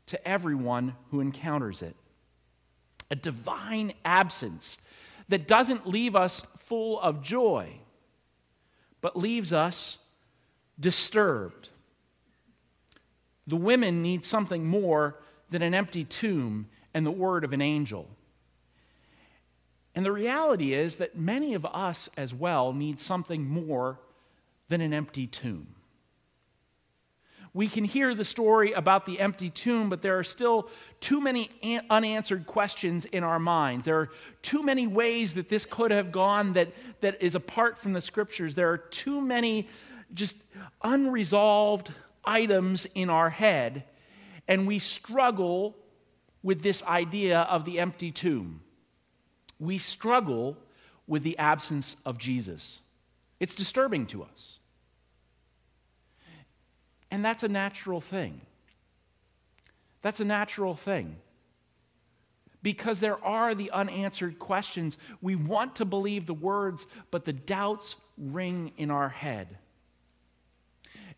to 0.07 0.27
everyone 0.27 0.95
who 1.09 1.21
encounters 1.21 1.81
it 1.81 1.95
a 3.13 3.15
divine 3.15 3.93
absence 4.03 4.79
that 5.29 5.47
doesn't 5.47 5.85
leave 5.85 6.15
us 6.15 6.41
full 6.57 6.99
of 6.99 7.21
joy, 7.21 7.69
but 9.01 9.15
leaves 9.15 9.53
us 9.53 9.99
disturbed. 10.79 11.69
The 13.45 13.55
women 13.55 14.01
need 14.01 14.25
something 14.25 14.65
more 14.65 15.19
than 15.51 15.61
an 15.61 15.75
empty 15.75 16.03
tomb 16.03 16.69
and 16.91 17.05
the 17.05 17.11
word 17.11 17.43
of 17.43 17.53
an 17.53 17.61
angel. 17.61 18.09
And 19.93 20.03
the 20.03 20.11
reality 20.11 20.73
is 20.73 20.95
that 20.95 21.15
many 21.15 21.53
of 21.53 21.67
us 21.67 22.09
as 22.17 22.33
well 22.33 22.73
need 22.73 22.99
something 22.99 23.45
more 23.45 23.99
than 24.69 24.81
an 24.81 24.91
empty 24.91 25.27
tomb. 25.27 25.72
We 27.55 27.67
can 27.67 27.83
hear 27.83 28.15
the 28.15 28.25
story 28.25 28.71
about 28.71 29.05
the 29.05 29.19
empty 29.19 29.51
tomb, 29.51 29.89
but 29.89 30.01
there 30.01 30.17
are 30.17 30.23
still 30.23 30.69
too 30.99 31.21
many 31.21 31.51
unanswered 31.89 32.47
questions 32.47 33.05
in 33.05 33.23
our 33.23 33.37
minds. 33.37 33.85
There 33.85 33.99
are 33.99 34.09
too 34.41 34.63
many 34.63 34.87
ways 34.87 35.35
that 35.35 35.49
this 35.49 35.65
could 35.65 35.91
have 35.91 36.11
gone 36.11 36.53
that, 36.53 36.69
that 37.01 37.21
is 37.21 37.35
apart 37.35 37.77
from 37.77 37.93
the 37.93 38.01
scriptures. 38.01 38.55
There 38.55 38.71
are 38.71 38.77
too 38.77 39.21
many 39.21 39.69
just 40.13 40.35
unresolved 40.83 41.91
items 42.25 42.87
in 42.95 43.11
our 43.11 43.29
head, 43.29 43.83
and 44.47 44.65
we 44.65 44.79
struggle 44.79 45.75
with 46.41 46.63
this 46.63 46.83
idea 46.83 47.41
of 47.41 47.65
the 47.65 47.79
empty 47.79 48.11
tomb. 48.11 48.61
We 49.59 49.77
struggle 49.77 50.57
with 51.05 51.21
the 51.21 51.37
absence 51.37 51.95
of 52.05 52.17
Jesus. 52.17 52.79
It's 53.39 53.55
disturbing 53.55 54.07
to 54.07 54.23
us. 54.23 54.59
And 57.13 57.23
that's 57.23 57.43
a 57.43 57.47
natural 57.47 58.01
thing. 58.01 58.41
That's 60.01 60.19
a 60.19 60.25
natural 60.25 60.73
thing. 60.73 61.17
Because 62.63 63.01
there 63.01 63.23
are 63.23 63.53
the 63.53 63.69
unanswered 63.69 64.39
questions. 64.39 64.97
We 65.21 65.35
want 65.35 65.75
to 65.75 65.85
believe 65.85 66.25
the 66.25 66.33
words, 66.33 66.87
but 67.11 67.25
the 67.25 67.31
doubts 67.31 67.97
ring 68.17 68.71
in 68.77 68.89
our 68.89 69.09
head. 69.09 69.59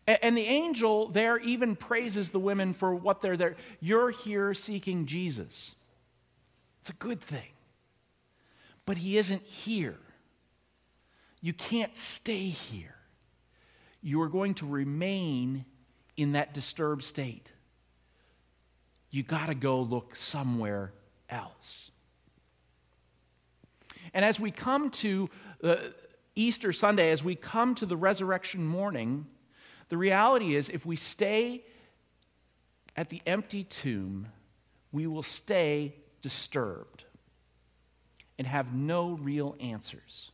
And 0.06 0.36
the 0.36 0.44
angel 0.44 1.08
there 1.08 1.38
even 1.38 1.76
praises 1.76 2.30
the 2.30 2.40
women 2.40 2.74
for 2.74 2.94
what 2.94 3.22
they're 3.22 3.38
there. 3.38 3.56
You're 3.80 4.10
here 4.10 4.52
seeking 4.52 5.06
Jesus. 5.06 5.76
It's 6.82 6.90
a 6.90 6.92
good 6.92 7.22
thing. 7.22 7.54
But 8.84 8.98
he 8.98 9.16
isn't 9.16 9.44
here. 9.44 9.96
You 11.40 11.54
can't 11.54 11.96
stay 11.96 12.48
here. 12.50 12.96
You 14.02 14.20
are 14.20 14.28
going 14.28 14.52
to 14.56 14.66
remain 14.66 15.64
in 16.16 16.32
that 16.32 16.54
disturbed 16.54 17.04
state, 17.04 17.52
you 19.10 19.22
got 19.22 19.46
to 19.46 19.54
go 19.54 19.80
look 19.80 20.16
somewhere 20.16 20.92
else. 21.28 21.90
And 24.14 24.24
as 24.24 24.40
we 24.40 24.50
come 24.50 24.90
to 24.90 25.30
uh, 25.62 25.76
Easter 26.34 26.72
Sunday, 26.72 27.10
as 27.10 27.24
we 27.24 27.34
come 27.34 27.74
to 27.76 27.86
the 27.86 27.96
resurrection 27.96 28.66
morning, 28.66 29.26
the 29.88 29.96
reality 29.96 30.54
is 30.54 30.68
if 30.68 30.84
we 30.84 30.96
stay 30.96 31.64
at 32.96 33.08
the 33.08 33.20
empty 33.26 33.64
tomb, 33.64 34.28
we 34.92 35.06
will 35.06 35.22
stay 35.22 35.94
disturbed 36.22 37.04
and 38.38 38.46
have 38.46 38.74
no 38.74 39.12
real 39.12 39.56
answers. 39.60 40.30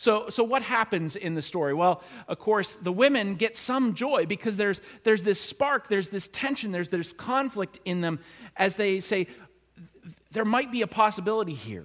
So, 0.00 0.30
so 0.30 0.42
what 0.42 0.62
happens 0.62 1.14
in 1.14 1.34
the 1.34 1.42
story? 1.42 1.74
Well, 1.74 2.02
of 2.26 2.38
course, 2.38 2.74
the 2.74 2.90
women 2.90 3.34
get 3.34 3.54
some 3.54 3.92
joy 3.92 4.24
because 4.24 4.56
there's, 4.56 4.80
there's 5.02 5.24
this 5.24 5.38
spark, 5.38 5.88
there's 5.88 6.08
this 6.08 6.26
tension, 6.26 6.72
there's 6.72 6.88
this 6.88 7.12
conflict 7.12 7.78
in 7.84 8.00
them 8.00 8.18
as 8.56 8.76
they 8.76 9.00
say, 9.00 9.26
there 10.30 10.46
might 10.46 10.72
be 10.72 10.80
a 10.80 10.86
possibility 10.86 11.52
here. 11.52 11.84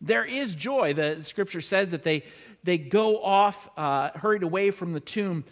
There 0.00 0.24
is 0.24 0.56
joy. 0.56 0.92
The 0.94 1.22
scripture 1.22 1.60
says 1.60 1.90
that 1.90 2.02
they, 2.02 2.24
they 2.64 2.78
go 2.78 3.22
off, 3.22 3.68
uh, 3.76 4.10
hurried 4.16 4.42
away 4.42 4.72
from 4.72 4.92
the 4.92 4.98
tomb, 4.98 5.44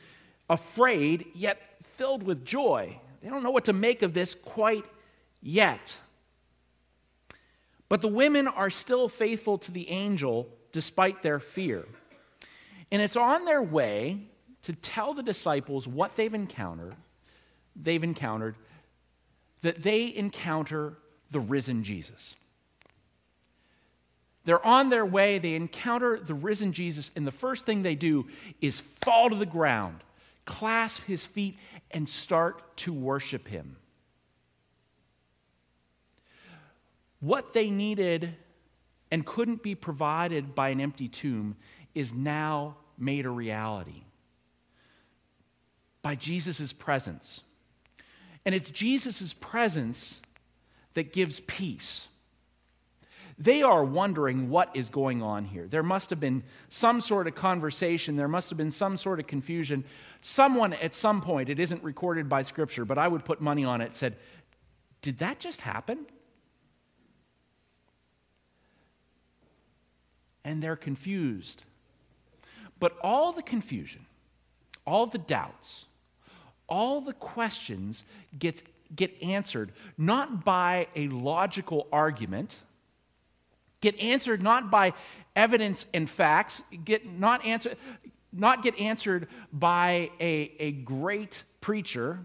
afraid, 0.51 1.27
yet 1.33 1.63
filled 1.85 2.25
with 2.25 2.45
joy. 2.45 2.99
They 3.23 3.29
don't 3.29 3.45
know 3.45 3.53
what 3.53 3.67
to 3.67 3.73
make 3.73 4.03
of 4.03 4.15
this 4.15 4.35
quite 4.35 4.85
yet. 5.41 5.97
But 7.89 8.01
the 8.01 8.09
women 8.09 8.49
are 8.49 8.69
still 8.69 9.09
faithful 9.09 9.59
to 9.59 9.71
the 9.71 9.89
angel 9.91 10.49
despite 10.75 11.23
their 11.23 11.39
fear. 11.39 11.87
And 12.91 13.01
it's 13.01 13.17
on 13.17 13.45
their 13.45 13.63
way 13.63 14.19
to 14.63 14.73
tell 14.73 15.15
the 15.15 15.23
disciples 15.23 15.87
what 15.87 16.17
they've 16.17 16.35
encountered, 16.35 16.97
they've 17.81 18.03
encountered, 18.03 18.57
that 19.63 19.85
they 19.85 20.13
encounter 20.15 20.95
the 21.31 21.39
risen 21.39 21.85
Jesus. 21.85 22.35
They're 24.45 24.67
on 24.67 24.91
their 24.91 25.07
way, 25.07 25.39
they 25.39 25.55
encounter 25.55 26.19
the 26.19 26.35
risen 26.35 26.73
Jesus, 26.73 27.13
and 27.15 27.25
the 27.25 27.31
first 27.31 27.65
thing 27.65 27.83
they 27.83 27.95
do 27.95 28.27
is 28.61 28.81
fall 28.81 29.31
to 29.31 29.37
the 29.37 29.47
ground, 29.47 30.03
clasp 30.45 31.05
his 31.05 31.25
feet, 31.25 31.57
and 31.93 32.09
start 32.09 32.77
to 32.79 32.93
worship 32.93 33.47
him. 33.47 33.77
What 37.21 37.53
they 37.53 37.71
needed 37.71 38.35
and 39.15 39.25
couldn't 39.25 39.63
be 39.63 39.77
provided 39.77 40.57
by 40.57 40.71
an 40.71 40.81
empty 40.81 41.07
tomb 41.07 41.55
is 41.95 42.13
now 42.13 42.77
made 42.99 43.25
a 43.25 43.31
reality 43.31 44.03
by 46.03 46.17
Jesus' 46.17 46.73
presence. 46.73 47.41
And 48.45 48.57
it's 48.57 48.71
Jesus' 48.71 49.33
presence 49.33 50.21
that 50.95 51.13
gives 51.13 51.39
peace. 51.39 52.09
They 53.39 53.63
are 53.63 53.85
wondering 53.85 54.51
what 54.51 54.75
is 54.75 54.91
going 54.91 55.23
on 55.23 55.45
here. 55.45 55.69
There 55.69 55.85
must 55.85 56.11
have 56.11 56.19
been 56.19 56.43
some 56.69 57.01
sort 57.01 57.29
of 57.29 57.37
conversation, 57.37 58.17
there 58.17 58.27
must 58.27 58.51
have 58.51 58.57
been 58.57 58.73
some 58.73 58.97
sort 58.97 59.21
of 59.21 59.29
confusion. 59.29 59.85
Someone 60.23 60.73
at 60.73 60.93
some 60.93 61.21
point, 61.21 61.49
it 61.49 61.61
isn't 61.61 61.85
recorded 61.85 62.29
by 62.29 62.43
Scripture, 62.43 62.85
but 62.85 62.99
I 62.99 63.07
would 63.07 63.25
put 63.25 63.41
money 63.41 63.65
on 63.65 63.81
it, 63.81 63.95
said, 63.95 64.17
Did 65.03 65.19
that 65.19 65.39
just 65.39 65.61
happen? 65.61 66.07
And 70.45 70.63
they're 70.63 70.77
confused. 70.77 71.65
But 72.79 72.97
all 73.03 73.33
the 73.33 73.43
confusion, 73.43 74.07
all 74.87 75.07
the 75.07 75.19
doubts, 75.19 75.87
all 76.69 77.01
the 77.01 77.13
questions 77.13 78.05
get, 78.39 78.63
get 78.95 79.15
answered 79.23 79.73
not 79.97 80.45
by 80.45 80.89
a 80.95 81.09
logical 81.09 81.87
argument, 81.93 82.57
get 83.81 83.99
answered 83.99 84.43
not 84.43 84.71
by 84.71 84.93
evidence 85.37 85.87
and 85.95 86.09
facts, 86.09 86.63
get 86.85 87.07
not 87.07 87.45
answered 87.45 87.77
not 88.37 88.63
get 88.63 88.79
answered 88.79 89.29
by 89.53 90.11
a, 90.21 90.53
a 90.59 90.73
great 90.73 91.45
preacher. 91.61 92.19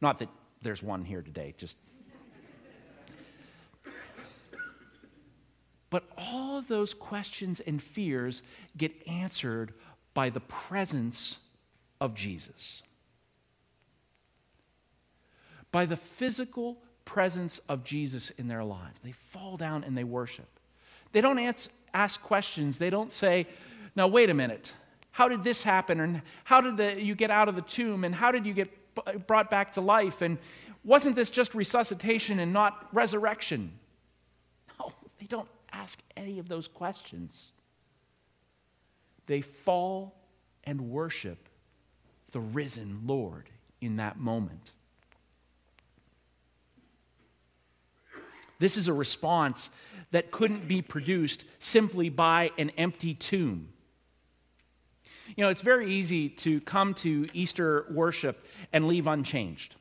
Not 0.00 0.18
that 0.18 0.28
there's 0.62 0.82
one 0.82 1.04
here 1.04 1.22
today, 1.22 1.54
just 1.56 1.78
But 5.90 6.04
all 6.16 6.58
of 6.58 6.68
those 6.68 6.92
questions 6.92 7.60
and 7.60 7.82
fears 7.82 8.42
get 8.76 8.92
answered 9.06 9.72
by 10.14 10.30
the 10.30 10.40
presence 10.40 11.38
of 12.00 12.14
Jesus. 12.14 12.82
By 15.72 15.86
the 15.86 15.96
physical 15.96 16.78
presence 17.04 17.58
of 17.68 17.84
Jesus 17.84 18.30
in 18.30 18.48
their 18.48 18.64
lives. 18.64 18.98
They 19.02 19.12
fall 19.12 19.56
down 19.56 19.82
and 19.84 19.96
they 19.96 20.04
worship. 20.04 20.48
They 21.12 21.22
don't 21.22 21.38
ask, 21.38 21.70
ask 21.94 22.22
questions. 22.22 22.78
They 22.78 22.90
don't 22.90 23.10
say, 23.10 23.46
now, 23.96 24.08
wait 24.08 24.28
a 24.28 24.34
minute. 24.34 24.74
How 25.10 25.28
did 25.28 25.42
this 25.42 25.62
happen? 25.62 26.00
And 26.00 26.22
how 26.44 26.60
did 26.60 26.76
the, 26.76 27.02
you 27.02 27.14
get 27.14 27.30
out 27.30 27.48
of 27.48 27.56
the 27.56 27.62
tomb? 27.62 28.04
And 28.04 28.14
how 28.14 28.30
did 28.30 28.44
you 28.46 28.52
get 28.52 29.26
brought 29.26 29.50
back 29.50 29.72
to 29.72 29.80
life? 29.80 30.20
And 30.20 30.38
wasn't 30.84 31.16
this 31.16 31.30
just 31.30 31.54
resuscitation 31.54 32.38
and 32.38 32.52
not 32.52 32.88
resurrection? 32.92 33.72
No, 34.78 34.92
they 35.18 35.26
don't 35.26 35.48
ask 35.78 36.00
any 36.16 36.38
of 36.38 36.48
those 36.48 36.68
questions. 36.68 37.52
They 39.26 39.40
fall 39.40 40.14
and 40.64 40.90
worship 40.90 41.48
the 42.32 42.40
risen 42.40 43.02
Lord 43.06 43.48
in 43.80 43.96
that 43.96 44.18
moment. 44.18 44.72
This 48.58 48.76
is 48.76 48.88
a 48.88 48.92
response 48.92 49.70
that 50.10 50.30
couldn't 50.30 50.66
be 50.66 50.82
produced 50.82 51.44
simply 51.58 52.08
by 52.08 52.50
an 52.58 52.70
empty 52.70 53.14
tomb. 53.14 53.68
You 55.36 55.44
know, 55.44 55.50
it's 55.50 55.62
very 55.62 55.92
easy 55.92 56.28
to 56.30 56.60
come 56.62 56.94
to 56.94 57.28
Easter 57.32 57.86
worship 57.90 58.48
and 58.72 58.88
leave 58.88 59.06
unchanged. 59.06 59.76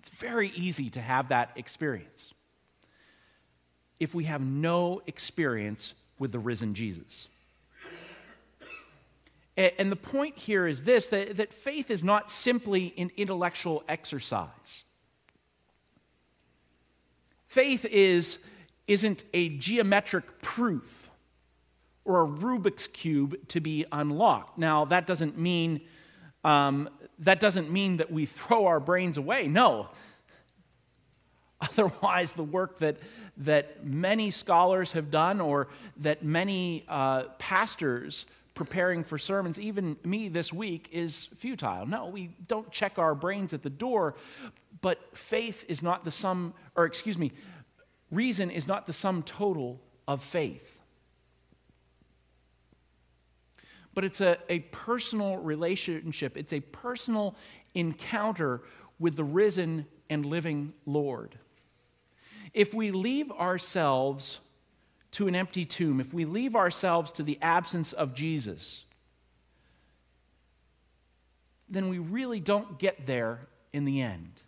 It's 0.00 0.10
very 0.10 0.50
easy 0.50 0.90
to 0.90 1.00
have 1.00 1.28
that 1.28 1.50
experience 1.56 2.34
if 4.02 4.16
we 4.16 4.24
have 4.24 4.40
no 4.40 5.00
experience 5.06 5.94
with 6.18 6.32
the 6.32 6.38
risen 6.40 6.74
Jesus. 6.74 7.28
And 9.56 9.92
the 9.92 9.96
point 9.96 10.38
here 10.38 10.66
is 10.66 10.82
this 10.82 11.06
that, 11.06 11.36
that 11.36 11.54
faith 11.54 11.88
is 11.88 12.02
not 12.02 12.28
simply 12.28 12.94
an 12.98 13.12
intellectual 13.16 13.84
exercise. 13.88 14.82
Faith 17.46 17.84
is, 17.84 18.38
isn't 18.88 19.22
a 19.32 19.50
geometric 19.50 20.40
proof 20.40 21.08
or 22.04 22.24
a 22.24 22.26
Rubik's 22.26 22.88
Cube 22.88 23.36
to 23.48 23.60
be 23.60 23.84
unlocked. 23.92 24.58
Now, 24.58 24.84
that 24.86 25.06
doesn't 25.06 25.38
mean, 25.38 25.82
um, 26.42 26.88
that 27.20 27.38
doesn't 27.38 27.70
mean 27.70 27.98
that 27.98 28.10
we 28.10 28.26
throw 28.38 28.66
our 28.66 28.80
brains 28.80 29.16
away. 29.16 29.46
No. 29.46 29.90
Otherwise, 31.70 32.32
the 32.32 32.42
work 32.42 32.78
that, 32.80 32.96
that 33.36 33.84
many 33.86 34.30
scholars 34.30 34.92
have 34.92 35.10
done 35.10 35.40
or 35.40 35.68
that 35.98 36.24
many 36.24 36.84
uh, 36.88 37.24
pastors 37.38 38.26
preparing 38.54 39.04
for 39.04 39.16
sermons, 39.16 39.58
even 39.58 39.96
me 40.04 40.28
this 40.28 40.52
week, 40.52 40.88
is 40.92 41.26
futile. 41.36 41.86
No, 41.86 42.06
we 42.06 42.30
don't 42.48 42.70
check 42.70 42.98
our 42.98 43.14
brains 43.14 43.52
at 43.52 43.62
the 43.62 43.70
door, 43.70 44.14
but 44.80 44.98
faith 45.16 45.64
is 45.68 45.82
not 45.82 46.04
the 46.04 46.10
sum, 46.10 46.52
or 46.74 46.84
excuse 46.84 47.16
me, 47.16 47.32
reason 48.10 48.50
is 48.50 48.66
not 48.66 48.86
the 48.86 48.92
sum 48.92 49.22
total 49.22 49.80
of 50.08 50.22
faith. 50.22 50.80
But 53.94 54.04
it's 54.04 54.20
a, 54.20 54.38
a 54.48 54.60
personal 54.60 55.36
relationship, 55.36 56.36
it's 56.36 56.52
a 56.52 56.60
personal 56.60 57.36
encounter 57.74 58.62
with 58.98 59.16
the 59.16 59.24
risen 59.24 59.86
and 60.10 60.26
living 60.26 60.72
Lord. 60.84 61.38
If 62.54 62.74
we 62.74 62.90
leave 62.90 63.30
ourselves 63.32 64.38
to 65.12 65.28
an 65.28 65.34
empty 65.34 65.64
tomb, 65.64 66.00
if 66.00 66.12
we 66.12 66.24
leave 66.24 66.54
ourselves 66.54 67.10
to 67.12 67.22
the 67.22 67.38
absence 67.40 67.92
of 67.92 68.14
Jesus, 68.14 68.84
then 71.68 71.88
we 71.88 71.98
really 71.98 72.40
don't 72.40 72.78
get 72.78 73.06
there 73.06 73.40
in 73.72 73.84
the 73.84 74.00
end. 74.00 74.42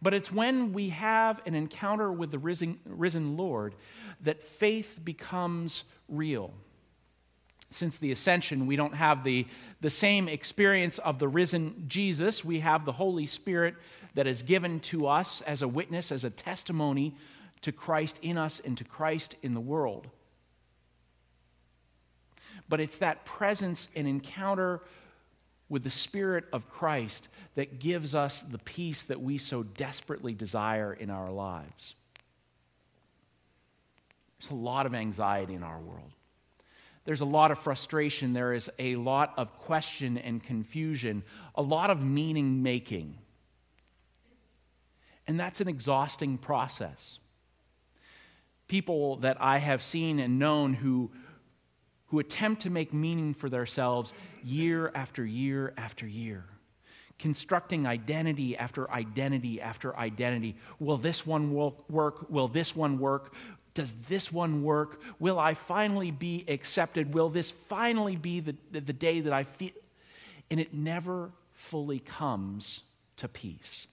But 0.00 0.12
it's 0.12 0.30
when 0.30 0.72
we 0.72 0.90
have 0.90 1.40
an 1.46 1.54
encounter 1.54 2.12
with 2.12 2.30
the 2.30 2.38
risen, 2.38 2.78
risen 2.84 3.36
Lord 3.36 3.74
that 4.20 4.42
faith 4.42 5.00
becomes 5.02 5.84
real. 6.08 6.52
Since 7.70 7.98
the 7.98 8.12
ascension, 8.12 8.66
we 8.66 8.76
don't 8.76 8.94
have 8.94 9.24
the, 9.24 9.46
the 9.80 9.90
same 9.90 10.28
experience 10.28 10.98
of 10.98 11.18
the 11.18 11.26
risen 11.26 11.84
Jesus. 11.88 12.44
We 12.44 12.60
have 12.60 12.84
the 12.84 12.92
Holy 12.92 13.26
Spirit 13.26 13.74
that 14.14 14.26
is 14.26 14.42
given 14.42 14.80
to 14.80 15.06
us 15.06 15.42
as 15.42 15.62
a 15.62 15.68
witness, 15.68 16.10
as 16.10 16.24
a 16.24 16.30
testimony 16.30 17.14
to 17.62 17.72
Christ 17.72 18.18
in 18.22 18.38
us 18.38 18.60
and 18.64 18.78
to 18.78 18.84
Christ 18.84 19.34
in 19.42 19.54
the 19.54 19.60
world. 19.60 20.08
But 22.68 22.80
it's 22.80 22.98
that 22.98 23.24
presence 23.24 23.88
and 23.94 24.06
encounter 24.06 24.80
with 25.68 25.82
the 25.82 25.90
Spirit 25.90 26.44
of 26.52 26.68
Christ 26.68 27.28
that 27.54 27.78
gives 27.80 28.14
us 28.14 28.42
the 28.42 28.58
peace 28.58 29.02
that 29.04 29.20
we 29.20 29.38
so 29.38 29.62
desperately 29.62 30.34
desire 30.34 30.92
in 30.92 31.10
our 31.10 31.30
lives. 31.30 31.94
There's 34.38 34.50
a 34.50 34.54
lot 34.54 34.86
of 34.86 34.94
anxiety 34.94 35.54
in 35.54 35.62
our 35.62 35.80
world. 35.80 36.12
There's 37.04 37.20
a 37.20 37.26
lot 37.26 37.50
of 37.50 37.58
frustration. 37.58 38.32
There 38.32 38.52
is 38.52 38.70
a 38.78 38.96
lot 38.96 39.34
of 39.36 39.58
question 39.58 40.16
and 40.18 40.42
confusion, 40.42 41.22
a 41.54 41.62
lot 41.62 41.90
of 41.90 42.02
meaning 42.02 42.62
making. 42.62 43.18
And 45.26 45.40
that's 45.40 45.60
an 45.60 45.68
exhausting 45.68 46.38
process. 46.38 47.18
People 48.68 49.16
that 49.16 49.36
I 49.40 49.58
have 49.58 49.82
seen 49.82 50.18
and 50.18 50.38
known 50.38 50.74
who, 50.74 51.10
who 52.06 52.18
attempt 52.18 52.62
to 52.62 52.70
make 52.70 52.92
meaning 52.92 53.34
for 53.34 53.48
themselves 53.48 54.12
year 54.42 54.90
after 54.94 55.24
year 55.24 55.72
after 55.76 56.06
year, 56.06 56.44
constructing 57.18 57.86
identity 57.86 58.56
after 58.56 58.90
identity 58.90 59.60
after 59.60 59.96
identity. 59.96 60.56
Will 60.78 60.96
this 60.96 61.26
one 61.26 61.52
work? 61.52 62.30
Will 62.30 62.48
this 62.48 62.76
one 62.76 62.98
work? 62.98 63.34
Does 63.74 63.92
this 64.08 64.30
one 64.30 64.62
work? 64.62 65.02
Will 65.18 65.38
I 65.38 65.54
finally 65.54 66.10
be 66.10 66.44
accepted? 66.46 67.12
Will 67.12 67.28
this 67.28 67.50
finally 67.50 68.16
be 68.16 68.40
the, 68.40 68.54
the 68.70 68.92
day 68.92 69.20
that 69.20 69.32
I 69.32 69.42
feel? 69.42 69.72
And 70.50 70.60
it 70.60 70.72
never 70.72 71.32
fully 71.52 71.98
comes 71.98 72.82
to 73.16 73.28
peace. 73.28 73.86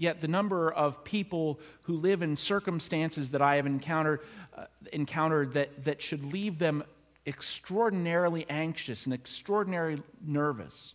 Yet 0.00 0.20
the 0.20 0.28
number 0.28 0.70
of 0.70 1.02
people 1.02 1.58
who 1.82 1.96
live 1.96 2.22
in 2.22 2.36
circumstances 2.36 3.32
that 3.32 3.42
I 3.42 3.56
have 3.56 3.66
encountered, 3.66 4.20
uh, 4.56 4.66
encountered 4.92 5.54
that, 5.54 5.84
that 5.84 6.00
should 6.00 6.32
leave 6.32 6.60
them 6.60 6.84
extraordinarily 7.26 8.46
anxious 8.48 9.06
and 9.06 9.12
extraordinarily 9.12 10.00
nervous, 10.24 10.94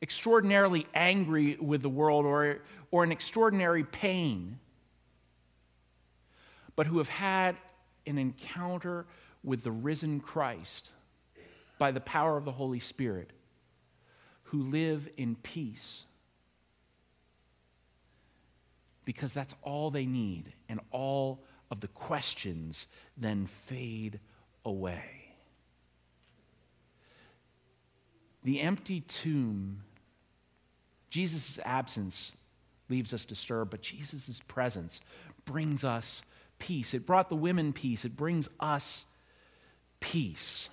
extraordinarily 0.00 0.86
angry 0.94 1.56
with 1.60 1.82
the 1.82 1.88
world, 1.88 2.24
or, 2.24 2.58
or 2.92 3.02
in 3.02 3.10
extraordinary 3.10 3.82
pain, 3.82 4.60
but 6.76 6.86
who 6.86 6.98
have 6.98 7.08
had 7.08 7.56
an 8.06 8.18
encounter 8.18 9.04
with 9.42 9.64
the 9.64 9.72
risen 9.72 10.20
Christ 10.20 10.92
by 11.76 11.90
the 11.90 12.00
power 12.00 12.36
of 12.36 12.44
the 12.44 12.52
Holy 12.52 12.78
Spirit, 12.78 13.32
who 14.44 14.62
live 14.62 15.08
in 15.16 15.34
peace. 15.34 16.04
Because 19.04 19.32
that's 19.32 19.54
all 19.62 19.90
they 19.90 20.06
need, 20.06 20.52
and 20.68 20.80
all 20.90 21.42
of 21.70 21.80
the 21.80 21.88
questions 21.88 22.86
then 23.16 23.46
fade 23.46 24.20
away. 24.64 25.34
The 28.42 28.60
empty 28.60 29.00
tomb, 29.00 29.82
Jesus' 31.10 31.58
absence 31.64 32.32
leaves 32.88 33.14
us 33.14 33.24
disturbed, 33.24 33.70
but 33.70 33.82
Jesus' 33.82 34.40
presence 34.46 35.00
brings 35.44 35.84
us 35.84 36.22
peace. 36.58 36.94
It 36.94 37.06
brought 37.06 37.28
the 37.28 37.36
women 37.36 37.72
peace, 37.72 38.04
it 38.04 38.16
brings 38.16 38.48
us 38.58 39.04
peace. 40.00 40.68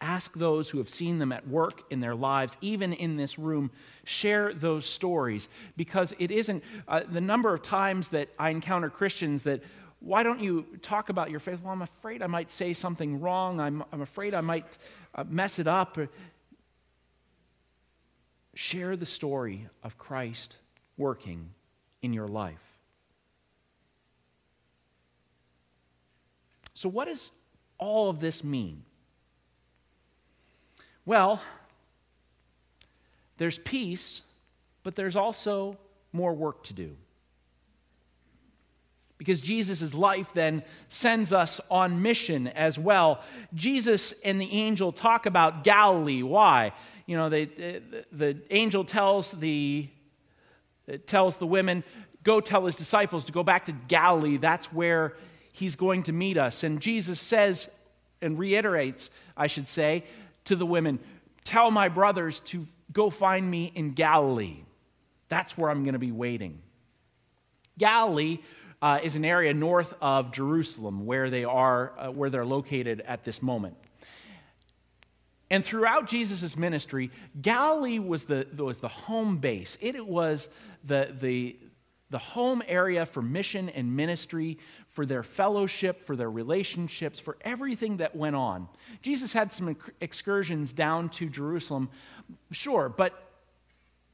Ask 0.00 0.34
those 0.34 0.70
who 0.70 0.78
have 0.78 0.88
seen 0.88 1.18
them 1.18 1.32
at 1.32 1.48
work 1.48 1.82
in 1.90 2.00
their 2.00 2.14
lives, 2.14 2.56
even 2.60 2.92
in 2.92 3.16
this 3.16 3.38
room, 3.38 3.70
share 4.04 4.54
those 4.54 4.86
stories 4.86 5.48
because 5.76 6.14
it 6.18 6.30
isn't 6.30 6.62
uh, 6.86 7.00
the 7.10 7.20
number 7.20 7.52
of 7.52 7.62
times 7.62 8.08
that 8.08 8.28
I 8.38 8.50
encounter 8.50 8.90
Christians 8.90 9.42
that, 9.42 9.60
why 10.00 10.22
don't 10.22 10.40
you 10.40 10.66
talk 10.82 11.08
about 11.08 11.30
your 11.30 11.40
faith? 11.40 11.60
Well, 11.62 11.72
I'm 11.72 11.82
afraid 11.82 12.22
I 12.22 12.28
might 12.28 12.52
say 12.52 12.74
something 12.74 13.20
wrong. 13.20 13.58
I'm, 13.58 13.82
I'm 13.92 14.00
afraid 14.00 14.34
I 14.34 14.40
might 14.40 14.78
uh, 15.16 15.24
mess 15.28 15.58
it 15.58 15.66
up. 15.66 15.98
Share 18.54 18.94
the 18.94 19.06
story 19.06 19.66
of 19.82 19.98
Christ 19.98 20.58
working 20.96 21.50
in 22.02 22.12
your 22.12 22.28
life. 22.28 22.78
So, 26.74 26.88
what 26.88 27.06
does 27.06 27.32
all 27.78 28.08
of 28.08 28.20
this 28.20 28.44
mean? 28.44 28.84
Well, 31.08 31.40
there's 33.38 33.58
peace, 33.58 34.20
but 34.82 34.94
there's 34.94 35.16
also 35.16 35.78
more 36.12 36.34
work 36.34 36.64
to 36.64 36.74
do. 36.74 36.98
Because 39.16 39.40
Jesus' 39.40 39.94
life 39.94 40.34
then 40.34 40.62
sends 40.90 41.32
us 41.32 41.62
on 41.70 42.02
mission 42.02 42.48
as 42.48 42.78
well. 42.78 43.22
Jesus 43.54 44.12
and 44.22 44.38
the 44.38 44.52
angel 44.52 44.92
talk 44.92 45.24
about 45.24 45.64
Galilee. 45.64 46.22
Why? 46.22 46.74
You 47.06 47.16
know, 47.16 47.30
they, 47.30 47.46
the 48.12 48.42
angel 48.50 48.84
tells 48.84 49.32
the, 49.32 49.88
tells 51.06 51.38
the 51.38 51.46
women, 51.46 51.84
go 52.22 52.38
tell 52.38 52.66
his 52.66 52.76
disciples 52.76 53.24
to 53.24 53.32
go 53.32 53.42
back 53.42 53.64
to 53.64 53.72
Galilee. 53.72 54.36
That's 54.36 54.70
where 54.74 55.16
he's 55.52 55.74
going 55.74 56.02
to 56.02 56.12
meet 56.12 56.36
us. 56.36 56.64
And 56.64 56.82
Jesus 56.82 57.18
says 57.18 57.70
and 58.20 58.38
reiterates, 58.38 59.08
I 59.38 59.46
should 59.46 59.68
say, 59.68 60.04
to 60.48 60.56
the 60.56 60.66
women, 60.66 60.98
Tell 61.48 61.70
my 61.70 61.88
brothers 61.88 62.40
to 62.40 62.66
go 62.92 63.08
find 63.08 63.50
me 63.50 63.72
in 63.74 63.92
Galilee. 63.92 64.64
That's 65.30 65.56
where 65.56 65.70
I'm 65.70 65.82
going 65.82 65.94
to 65.94 65.98
be 65.98 66.12
waiting. 66.12 66.60
Galilee 67.78 68.40
uh, 68.82 69.00
is 69.02 69.16
an 69.16 69.24
area 69.24 69.54
north 69.54 69.94
of 70.02 70.30
Jerusalem 70.30 71.06
where 71.06 71.30
they 71.30 71.44
are, 71.44 71.94
uh, 71.98 72.10
where 72.10 72.28
they're 72.28 72.44
located 72.44 73.00
at 73.06 73.24
this 73.24 73.40
moment. 73.40 73.78
And 75.50 75.64
throughout 75.64 76.06
Jesus' 76.06 76.54
ministry, 76.54 77.10
Galilee 77.40 77.98
was 77.98 78.24
the, 78.24 78.46
was 78.54 78.80
the 78.80 78.88
home 78.88 79.38
base. 79.38 79.78
It, 79.80 79.96
it 79.96 80.06
was 80.06 80.50
the, 80.84 81.14
the, 81.18 81.56
the 82.10 82.18
home 82.18 82.62
area 82.66 83.04
for 83.04 83.20
mission 83.20 83.68
and 83.68 83.94
ministry, 83.94 84.58
for 84.88 85.04
their 85.04 85.22
fellowship, 85.22 86.02
for 86.02 86.16
their 86.16 86.30
relationships, 86.30 87.20
for 87.20 87.36
everything 87.42 87.98
that 87.98 88.16
went 88.16 88.34
on. 88.34 88.68
Jesus 89.02 89.32
had 89.32 89.52
some 89.52 89.76
excursions 90.00 90.72
down 90.72 91.10
to 91.10 91.28
Jerusalem, 91.28 91.90
sure, 92.50 92.88
but 92.88 93.30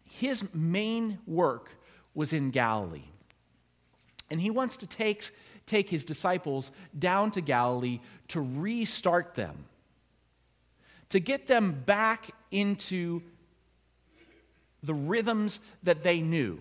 his 0.04 0.52
main 0.54 1.18
work 1.26 1.70
was 2.14 2.32
in 2.32 2.50
Galilee. 2.50 3.04
And 4.30 4.40
he 4.40 4.50
wants 4.50 4.76
to 4.78 4.86
take, 4.86 5.30
take 5.66 5.88
his 5.88 6.04
disciples 6.04 6.72
down 6.98 7.30
to 7.32 7.40
Galilee 7.40 8.00
to 8.28 8.40
restart 8.40 9.34
them, 9.34 9.66
to 11.10 11.20
get 11.20 11.46
them 11.46 11.82
back 11.86 12.30
into 12.50 13.22
the 14.82 14.94
rhythms 14.94 15.60
that 15.84 16.02
they 16.02 16.20
knew 16.20 16.58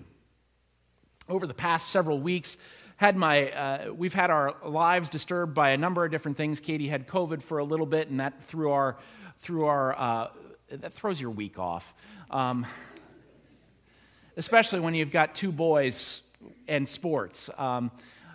over 1.30 1.48
the 1.48 1.54
past 1.54 1.90
several 1.90 2.20
weeks 2.20 2.58
had 2.98 3.16
my 3.16 3.52
uh, 3.52 3.94
we've 3.94 4.14
had 4.14 4.30
our 4.30 4.56
lives 4.66 5.10
disturbed 5.10 5.54
by 5.54 5.72
a 5.72 5.78
number 5.78 6.06
of 6.06 6.12
different 6.12 6.38
things. 6.38 6.60
Katie 6.60 6.88
had 6.88 7.08
covid 7.08 7.42
for 7.42 7.58
a 7.58 7.64
little 7.64 7.86
bit 7.86 8.10
and 8.10 8.20
that 8.20 8.44
threw 8.44 8.72
our 8.72 8.98
threw 9.40 9.66
our 9.66 9.98
uh, 10.00 10.28
that 10.70 10.94
throws 10.94 11.20
your 11.20 11.32
week 11.32 11.60
off. 11.60 11.94
Um, 12.30 12.66
especially 14.38 14.80
when 14.80 14.96
you've 14.96 15.12
got 15.12 15.36
two 15.36 15.52
boys 15.52 16.22
and 16.68 16.88
sports. 16.88 17.50
Um, 17.58 17.92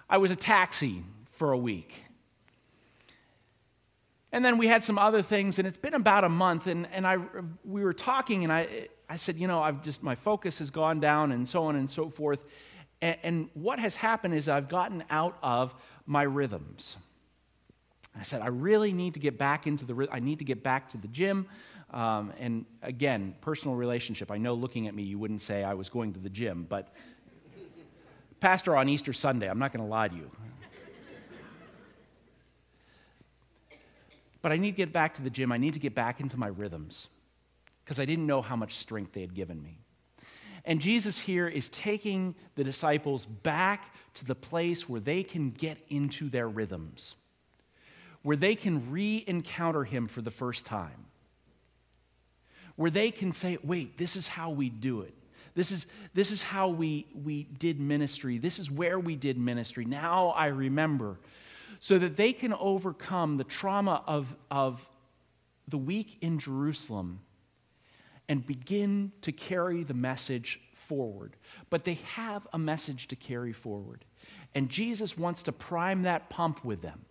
i 0.09 0.17
was 0.17 0.31
a 0.31 0.37
taxi 0.37 1.03
for 1.33 1.53
a 1.53 1.59
week. 1.59 2.05
And 4.31 4.45
then 4.45 4.59
we 4.59 4.67
had 4.67 4.85
some 4.85 4.99
other 4.99 5.23
things 5.23 5.59
and 5.59 5.67
it's 5.67 5.79
been 5.79 5.95
about 5.95 6.25
a 6.25 6.29
month 6.29 6.67
and, 6.67 6.87
and 6.93 7.07
I, 7.07 7.19
we 7.65 7.83
were 7.83 7.95
talking 7.95 8.45
and 8.45 8.53
I, 8.53 8.89
I 9.09 9.17
said 9.17 9.37
you 9.37 9.47
know 9.47 9.63
i've 9.63 9.83
just 9.83 10.03
my 10.03 10.15
focus 10.15 10.59
has 10.59 10.71
gone 10.71 11.01
down 11.01 11.33
and 11.33 11.49
so 11.49 11.65
on 11.65 11.77
and 11.77 11.89
so 11.89 12.11
forth 12.11 12.45
and, 13.01 13.17
and 13.23 13.49
what 13.55 13.79
has 13.79 13.95
happened 13.97 14.35
is 14.35 14.49
I've 14.49 14.69
gotten 14.69 15.05
out 15.11 15.39
of 15.43 15.75
my 16.07 16.23
rhythms. 16.23 16.97
I 18.19 18.23
said, 18.23 18.41
I 18.41 18.49
really 18.49 18.93
need 18.93 19.15
to 19.15 19.21
get 19.21 19.39
back 19.39 19.67
into 19.67 19.85
the, 19.85 20.09
I 20.11 20.19
need 20.19 20.41
to 20.41 20.45
get 20.45 20.63
back 20.63 20.89
to 20.91 20.99
the 20.99 21.09
gym. 21.09 21.47
Um, 21.91 22.33
and 22.39 22.67
again, 22.83 23.35
personal 23.41 23.77
relationship. 23.77 24.31
I 24.31 24.39
know 24.39 24.55
looking 24.55 24.89
at 24.89 24.95
me, 24.95 25.05
you 25.05 25.19
wouldn't 25.19 25.41
say 25.41 25.63
I 25.65 25.75
was 25.75 25.89
going 25.89 26.13
to 26.15 26.21
the 26.21 26.29
gym, 26.29 26.67
but 26.69 26.93
pastor 28.41 28.77
on 28.77 28.89
Easter 28.89 29.13
Sunday, 29.13 29.49
I'm 29.49 29.59
not 29.59 29.73
going 29.73 29.85
to 29.85 29.89
lie 29.89 30.09
to 30.09 30.15
you. 30.15 30.31
but 34.43 34.53
I 34.53 34.57
need 34.57 34.73
to 34.73 34.77
get 34.77 34.93
back 34.93 35.15
to 35.15 35.23
the 35.23 35.31
gym. 35.31 35.53
I 35.53 35.57
need 35.57 35.75
to 35.75 35.81
get 35.81 35.95
back 35.95 36.21
into 36.21 36.37
my 36.37 36.49
rhythms 36.49 37.09
because 37.85 37.99
I 37.99 38.05
didn't 38.05 38.27
know 38.27 38.43
how 38.43 38.57
much 38.57 38.77
strength 38.77 39.13
they 39.13 39.21
had 39.21 39.35
given 39.35 39.63
me. 39.63 39.79
And 40.69 40.83
Jesus 40.83 41.19
here 41.19 41.49
is 41.49 41.71
taking 41.71 42.35
the 42.55 42.63
disciples 42.63 43.25
back 43.25 43.91
to 44.13 44.27
the 44.27 44.35
place 44.35 44.87
where 44.87 45.01
they 45.01 45.23
can 45.23 45.51
get 45.51 45.79
into 45.89 46.29
their 46.29 46.47
rhythms, 46.47 47.15
where 48.21 48.37
they 48.37 48.55
can 48.55 48.91
re 48.91 49.25
encounter 49.27 49.85
Him 49.85 50.09
for 50.09 50.21
the 50.21 50.31
first 50.31 50.67
time, 50.67 51.07
where 52.77 52.91
they 52.91 53.11
can 53.11 53.33
say, 53.33 53.57
wait, 53.65 53.97
this 53.97 54.15
is 54.15 54.29
how 54.29 54.51
we 54.51 54.69
do 54.69 55.01
it. 55.01 55.15
This 55.55 55.73
is, 55.73 55.87
this 56.13 56.31
is 56.31 56.43
how 56.43 56.69
we, 56.69 57.07
we 57.15 57.45
did 57.45 57.81
ministry. 57.81 58.37
This 58.37 58.59
is 58.59 58.71
where 58.71 59.01
we 59.01 59.17
did 59.17 59.39
ministry. 59.39 59.87
Now 59.87 60.29
I 60.29 60.49
remember. 60.49 61.19
So 61.81 61.99
that 61.99 62.17
they 62.17 62.35
can 62.35 62.53
overcome 62.53 63.39
the 63.39 63.45
trauma 63.45 64.03
of, 64.07 64.37
of 64.51 64.87
the 65.67 65.79
week 65.79 66.19
in 66.21 66.39
Jerusalem 66.39 67.21
and 68.29 68.47
begin 68.47 69.13
to 69.23 69.33
carry 69.33 69.83
the 69.83 69.95
message 69.95 70.61
forward. 70.75 71.37
But 71.71 71.85
they 71.85 71.95
have 71.95 72.47
a 72.53 72.59
message 72.59 73.09
to 73.09 73.17
carry 73.17 73.53
forward. 73.53 74.05
And 74.55 74.69
Jesus 74.69 75.17
wants 75.17 75.43
to 75.45 75.53
prime 75.53 76.03
that 76.03 76.29
pump 76.29 76.65
with 76.65 76.83
them 76.83 77.05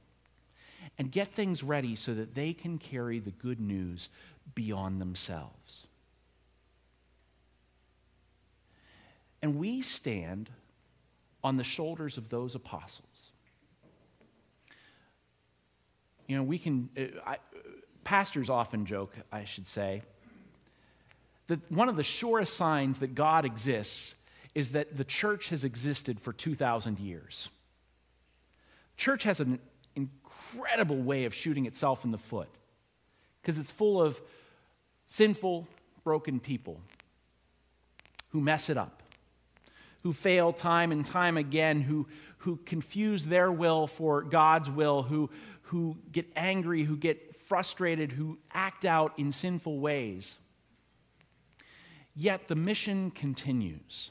and 0.98 1.12
get 1.12 1.30
things 1.30 1.64
ready 1.64 1.96
so 1.96 2.14
that 2.14 2.36
they 2.36 2.54
can 2.54 2.78
carry 2.78 3.20
the 3.20 3.32
good 3.32 3.60
news 3.60 4.10
beyond 4.56 5.00
themselves. 5.00 5.88
And 9.42 9.58
we 9.58 9.82
stand 9.82 10.50
on 11.44 11.58
the 11.58 11.64
shoulders 11.64 12.18
of 12.18 12.30
those 12.30 12.56
apostles. 12.56 13.32
You 16.28 16.38
know, 16.38 16.44
we 16.44 16.58
can, 16.58 16.90
uh, 16.98 17.20
I, 17.26 17.38
pastors 18.04 18.50
often 18.50 18.86
joke, 18.86 19.16
I 19.32 19.46
should 19.46 19.68
say, 19.68 20.02
that 21.48 21.72
one 21.72 21.90
of 21.90 21.96
the 21.96 22.04
surest 22.04 22.56
signs 22.56 23.00
that 23.00 23.16
God 23.16 23.46
exists 23.46 24.16
is 24.54 24.72
that 24.72 24.98
the 24.98 25.04
church 25.04 25.50
has 25.50 25.64
existed 25.64 26.20
for 26.20 26.34
2,000 26.34 27.00
years. 27.00 27.50
Church 28.98 29.24
has 29.24 29.40
an 29.40 29.60
incredible 29.96 30.98
way 30.98 31.26
of 31.26 31.34
shooting 31.34 31.66
itself 31.66 32.04
in 32.04 32.12
the 32.12 32.18
foot 32.18 32.50
because 33.42 33.58
it's 33.58 33.72
full 33.72 34.02
of 34.02 34.20
sinful, 35.06 35.68
broken 36.04 36.40
people 36.40 36.82
who 38.30 38.42
mess 38.42 38.70
it 38.70 38.78
up, 38.78 39.04
who 40.04 40.14
fail 40.14 40.52
time 40.52 40.92
and 40.92 41.06
time 41.06 41.38
again, 41.38 41.82
who, 41.82 42.08
who 42.40 42.58
confuse 42.58 43.26
their 43.26 43.52
will 43.52 43.88
for 43.88 44.22
God's 44.22 44.70
will, 44.70 45.04
who, 45.04 45.30
who 45.64 45.98
get 46.12 46.26
angry, 46.36 46.84
who 46.84 46.98
get 46.98 47.36
frustrated, 47.36 48.12
who 48.12 48.38
act 48.52 48.86
out 48.86 49.14
in 49.18 49.32
sinful 49.32 49.80
ways. 49.80 50.38
Yet 52.20 52.48
the 52.48 52.56
mission 52.56 53.12
continues. 53.12 54.10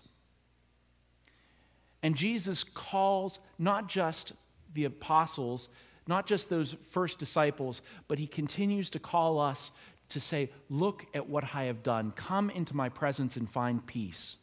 And 2.05 2.14
Jesus 2.14 2.62
calls 2.62 3.40
not 3.59 3.88
just 3.88 4.33
the 4.75 4.85
apostles, 4.85 5.69
not 6.07 6.25
just 6.25 6.49
those 6.49 6.77
first 6.92 7.19
disciples, 7.19 7.83
but 8.07 8.21
he 8.21 8.29
continues 8.29 8.90
to 8.90 9.01
call 9.01 9.40
us 9.40 9.73
to 10.11 10.21
say, 10.21 10.51
Look 10.71 11.05
at 11.14 11.29
what 11.29 11.53
I 11.53 11.64
have 11.64 11.83
done. 11.83 12.12
Come 12.12 12.49
into 12.49 12.77
my 12.77 12.88
presence 12.88 13.35
and 13.35 13.51
find 13.51 13.85
peace. 13.85 14.37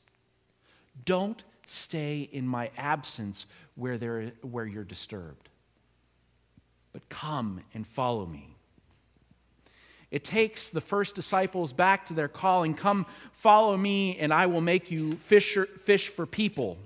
Don't 1.06 1.41
stay 1.65 2.28
in 2.34 2.45
my 2.45 2.69
absence 2.76 3.45
where, 3.76 3.97
there, 3.97 4.34
where 4.41 4.65
you're 4.65 4.84
disturbed, 4.84 5.47
but 6.91 7.08
come 7.08 7.62
and 7.73 7.88
follow 7.88 8.26
me. 8.26 8.53
It 10.13 10.23
takes 10.23 10.69
the 10.69 10.80
first 10.80 11.15
disciples 11.15 11.73
back 11.73 12.06
to 12.06 12.13
their 12.13 12.28
calling 12.28 12.76
come, 12.76 13.08
follow 13.32 13.76
me, 13.76 14.15
and 14.19 14.32
I 14.32 14.45
will 14.45 14.62
make 14.62 14.91
you 14.91 15.13
fisher, 15.13 15.65
fish 15.65 16.10
for 16.10 16.28
people. 16.28 16.78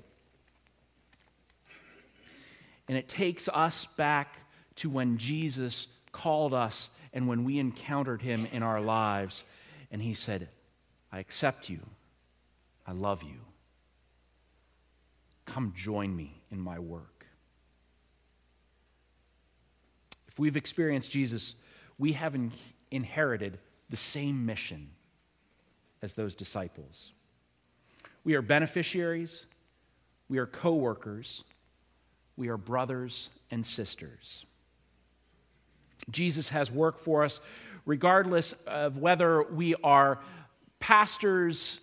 And 2.88 2.98
it 2.98 3.10
takes 3.10 3.50
us 3.50 3.86
back 3.98 4.38
to 4.78 4.90
when 4.90 5.18
Jesus 5.18 5.88
called 6.14 6.54
us 6.54 6.90
and 7.12 7.28
when 7.28 7.44
we 7.44 7.60
encountered 7.60 8.22
him 8.22 8.48
in 8.54 8.64
our 8.64 8.80
lives. 8.80 9.44
And 9.92 10.02
he 10.02 10.14
said, 10.14 10.48
I 11.12 11.20
accept 11.20 11.70
you. 11.70 11.82
I 12.88 12.94
love 12.94 13.24
you. 13.24 13.42
Come 15.44 15.74
join 15.76 16.16
me 16.16 16.40
in 16.50 16.62
my 16.62 16.80
work. 16.80 17.26
If 20.30 20.40
we've 20.40 20.56
experienced 20.56 21.12
Jesus, 21.12 21.56
we 21.98 22.14
have 22.14 22.34
inherited 22.92 23.60
the 23.90 23.98
same 23.98 24.46
mission 24.46 24.90
as 26.02 26.14
those 26.14 26.36
disciples. 26.36 27.12
We 28.24 28.36
are 28.36 28.42
beneficiaries, 28.42 29.46
we 30.30 30.38
are 30.38 30.46
co 30.46 30.74
workers, 30.74 31.44
we 32.36 32.50
are 32.50 32.58
brothers 32.58 33.30
and 33.50 33.66
sisters. 33.66 34.46
Jesus 36.10 36.50
has 36.50 36.72
work 36.72 37.00
for 37.00 37.24
us 37.24 37.40
regardless 37.86 38.52
of 38.66 38.98
whether 38.98 39.44
we 39.44 39.74
are 39.76 40.20
pastors 40.80 41.80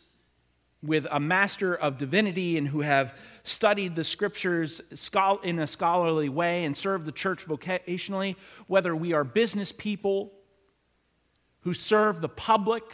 with 0.83 1.07
a 1.11 1.19
master 1.19 1.75
of 1.75 1.97
divinity 1.97 2.59
and 2.59 2.69
who 2.69 2.83
have 2.83 3.19
studied 3.43 3.97
the 3.97 4.05
scriptures 4.05 4.83
in 5.43 5.59
a 5.59 5.67
scholarly 5.67 6.29
way 6.29 6.65
and 6.65 6.77
served 6.77 7.07
the 7.07 7.13
church 7.13 7.47
vocationally, 7.47 8.37
whether 8.67 8.95
we 8.95 9.15
are 9.15 9.25
business 9.25 9.73
people 9.73 10.31
who 11.65 11.73
serve 11.73 12.21
the 12.21 12.29
public, 12.29 12.85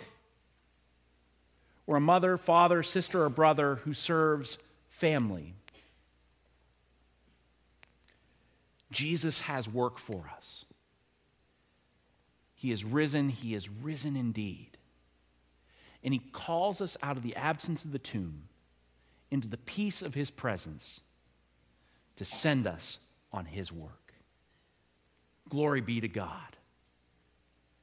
or 1.87 1.97
a 1.97 2.01
mother, 2.01 2.37
father, 2.37 2.85
sister, 2.85 3.25
or 3.25 3.29
brother 3.29 3.77
who 3.77 3.93
serves 3.93 4.59
family. 4.89 5.55
Jesus 8.93 9.41
has 9.43 9.69
work 9.69 9.99
for 9.99 10.31
us. 10.37 10.65
He 12.55 12.71
is 12.71 12.85
risen, 12.85 13.29
he 13.29 13.55
is 13.55 13.69
risen 13.69 14.15
indeed. 14.17 14.79
And 16.05 16.15
he 16.15 16.21
calls 16.33 16.81
us 16.81 16.97
out 17.03 17.17
of 17.17 17.25
the 17.25 17.35
absence 17.35 17.85
of 17.85 17.91
the 17.91 17.99
tomb 17.99 18.45
into 19.33 19.49
the 19.49 19.57
peace 19.57 20.01
of 20.01 20.15
his 20.15 20.31
presence 20.31 21.01
to 22.17 22.25
send 22.25 22.69
us 22.69 22.99
on 23.33 23.47
his 23.47 23.73
work. 23.73 24.15
Glory 25.49 25.81
be 25.81 26.01
to 26.01 26.09
God 26.09 26.57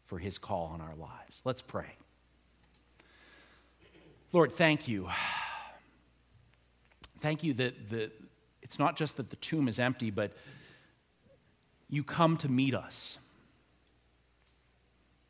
for 0.08 0.17
his 0.17 0.38
call 0.38 0.72
on 0.74 0.82
our 0.82 0.96
lives. 0.96 1.41
Let's 1.46 1.62
pray. 1.62 1.98
Lord, 4.34 4.52
thank 4.52 4.88
you. 4.88 5.10
Thank 7.20 7.43
you 7.43 7.54
that 7.54 7.89
the, 7.89 8.12
it's 8.62 8.80
not 8.80 8.96
just 8.98 9.17
that 9.17 9.30
the 9.30 9.36
tomb 9.38 9.67
is 9.67 9.80
empty, 9.80 10.10
but 10.10 10.34
you 11.89 12.04
come 12.04 12.38
to 12.38 12.50
meet 12.50 12.76
us. 12.76 13.20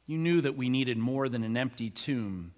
You 0.05 0.17
knew 0.17 0.41
that 0.41 0.55
we 0.55 0.69
needed 0.69 0.97
more 0.97 1.27
than 1.27 1.43
an 1.43 1.57
empty 1.57 1.89
tomb. 1.89 2.53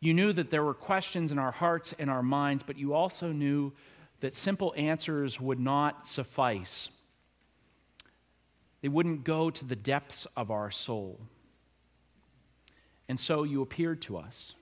You 0.00 0.14
knew 0.14 0.32
that 0.32 0.50
there 0.50 0.62
were 0.62 0.74
questions 0.74 1.32
in 1.32 1.38
our 1.38 1.50
hearts 1.50 1.94
and 1.98 2.08
our 2.08 2.22
minds, 2.22 2.62
but 2.62 2.78
you 2.78 2.94
also 2.94 3.32
knew 3.32 3.72
that 4.20 4.36
simple 4.36 4.72
answers 4.76 5.40
would 5.40 5.60
not 5.60 6.06
suffice. 6.06 6.88
They 8.82 8.88
wouldn't 8.88 9.24
go 9.24 9.50
to 9.50 9.64
the 9.64 9.76
depths 9.76 10.26
of 10.36 10.50
our 10.50 10.70
soul. 10.70 11.20
And 13.08 13.18
so 13.18 13.42
you 13.44 13.62
appeared 13.62 14.02
to 14.02 14.16
us 14.16 14.54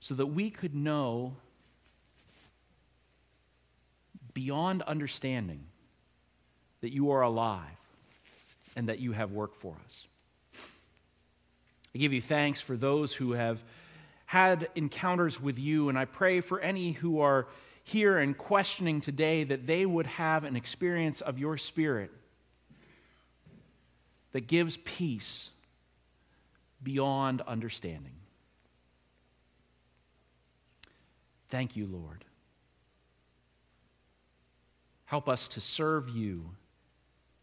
so 0.00 0.14
that 0.14 0.26
we 0.26 0.50
could 0.50 0.74
know 0.74 1.36
beyond 4.34 4.82
understanding 4.82 5.64
that 6.80 6.92
you 6.92 7.10
are 7.10 7.22
alive 7.22 7.62
and 8.76 8.88
that 8.88 9.00
you 9.00 9.12
have 9.12 9.32
work 9.32 9.54
for 9.54 9.76
us. 9.84 10.06
I 11.94 11.98
give 11.98 12.12
you 12.12 12.20
thanks 12.20 12.60
for 12.60 12.76
those 12.76 13.14
who 13.14 13.32
have 13.32 13.62
had 14.26 14.68
encounters 14.74 15.40
with 15.40 15.58
you, 15.58 15.88
and 15.88 15.98
I 15.98 16.04
pray 16.04 16.40
for 16.40 16.60
any 16.60 16.92
who 16.92 17.20
are 17.20 17.48
here 17.82 18.18
and 18.18 18.36
questioning 18.36 19.00
today 19.00 19.42
that 19.44 19.66
they 19.66 19.86
would 19.86 20.06
have 20.06 20.44
an 20.44 20.54
experience 20.54 21.20
of 21.20 21.38
your 21.38 21.56
Spirit 21.56 22.10
that 24.32 24.46
gives 24.46 24.76
peace 24.78 25.50
beyond 26.82 27.40
understanding. 27.42 28.12
Thank 31.48 31.76
you, 31.76 31.86
Lord. 31.86 32.24
Help 35.06 35.28
us 35.28 35.48
to 35.48 35.60
serve 35.60 36.08
you 36.10 36.50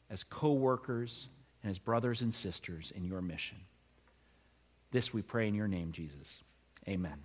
as 0.09 0.23
co 0.23 0.53
workers 0.53 1.29
and 1.63 1.71
as 1.71 1.79
brothers 1.79 2.21
and 2.21 2.33
sisters 2.33 2.91
in 2.95 3.03
your 3.03 3.21
mission. 3.21 3.57
This 4.91 5.13
we 5.13 5.23
pray 5.23 5.47
in 5.47 5.55
your 5.55 5.67
name, 5.67 5.91
Jesus. 5.91 6.43
Amen. 6.87 7.17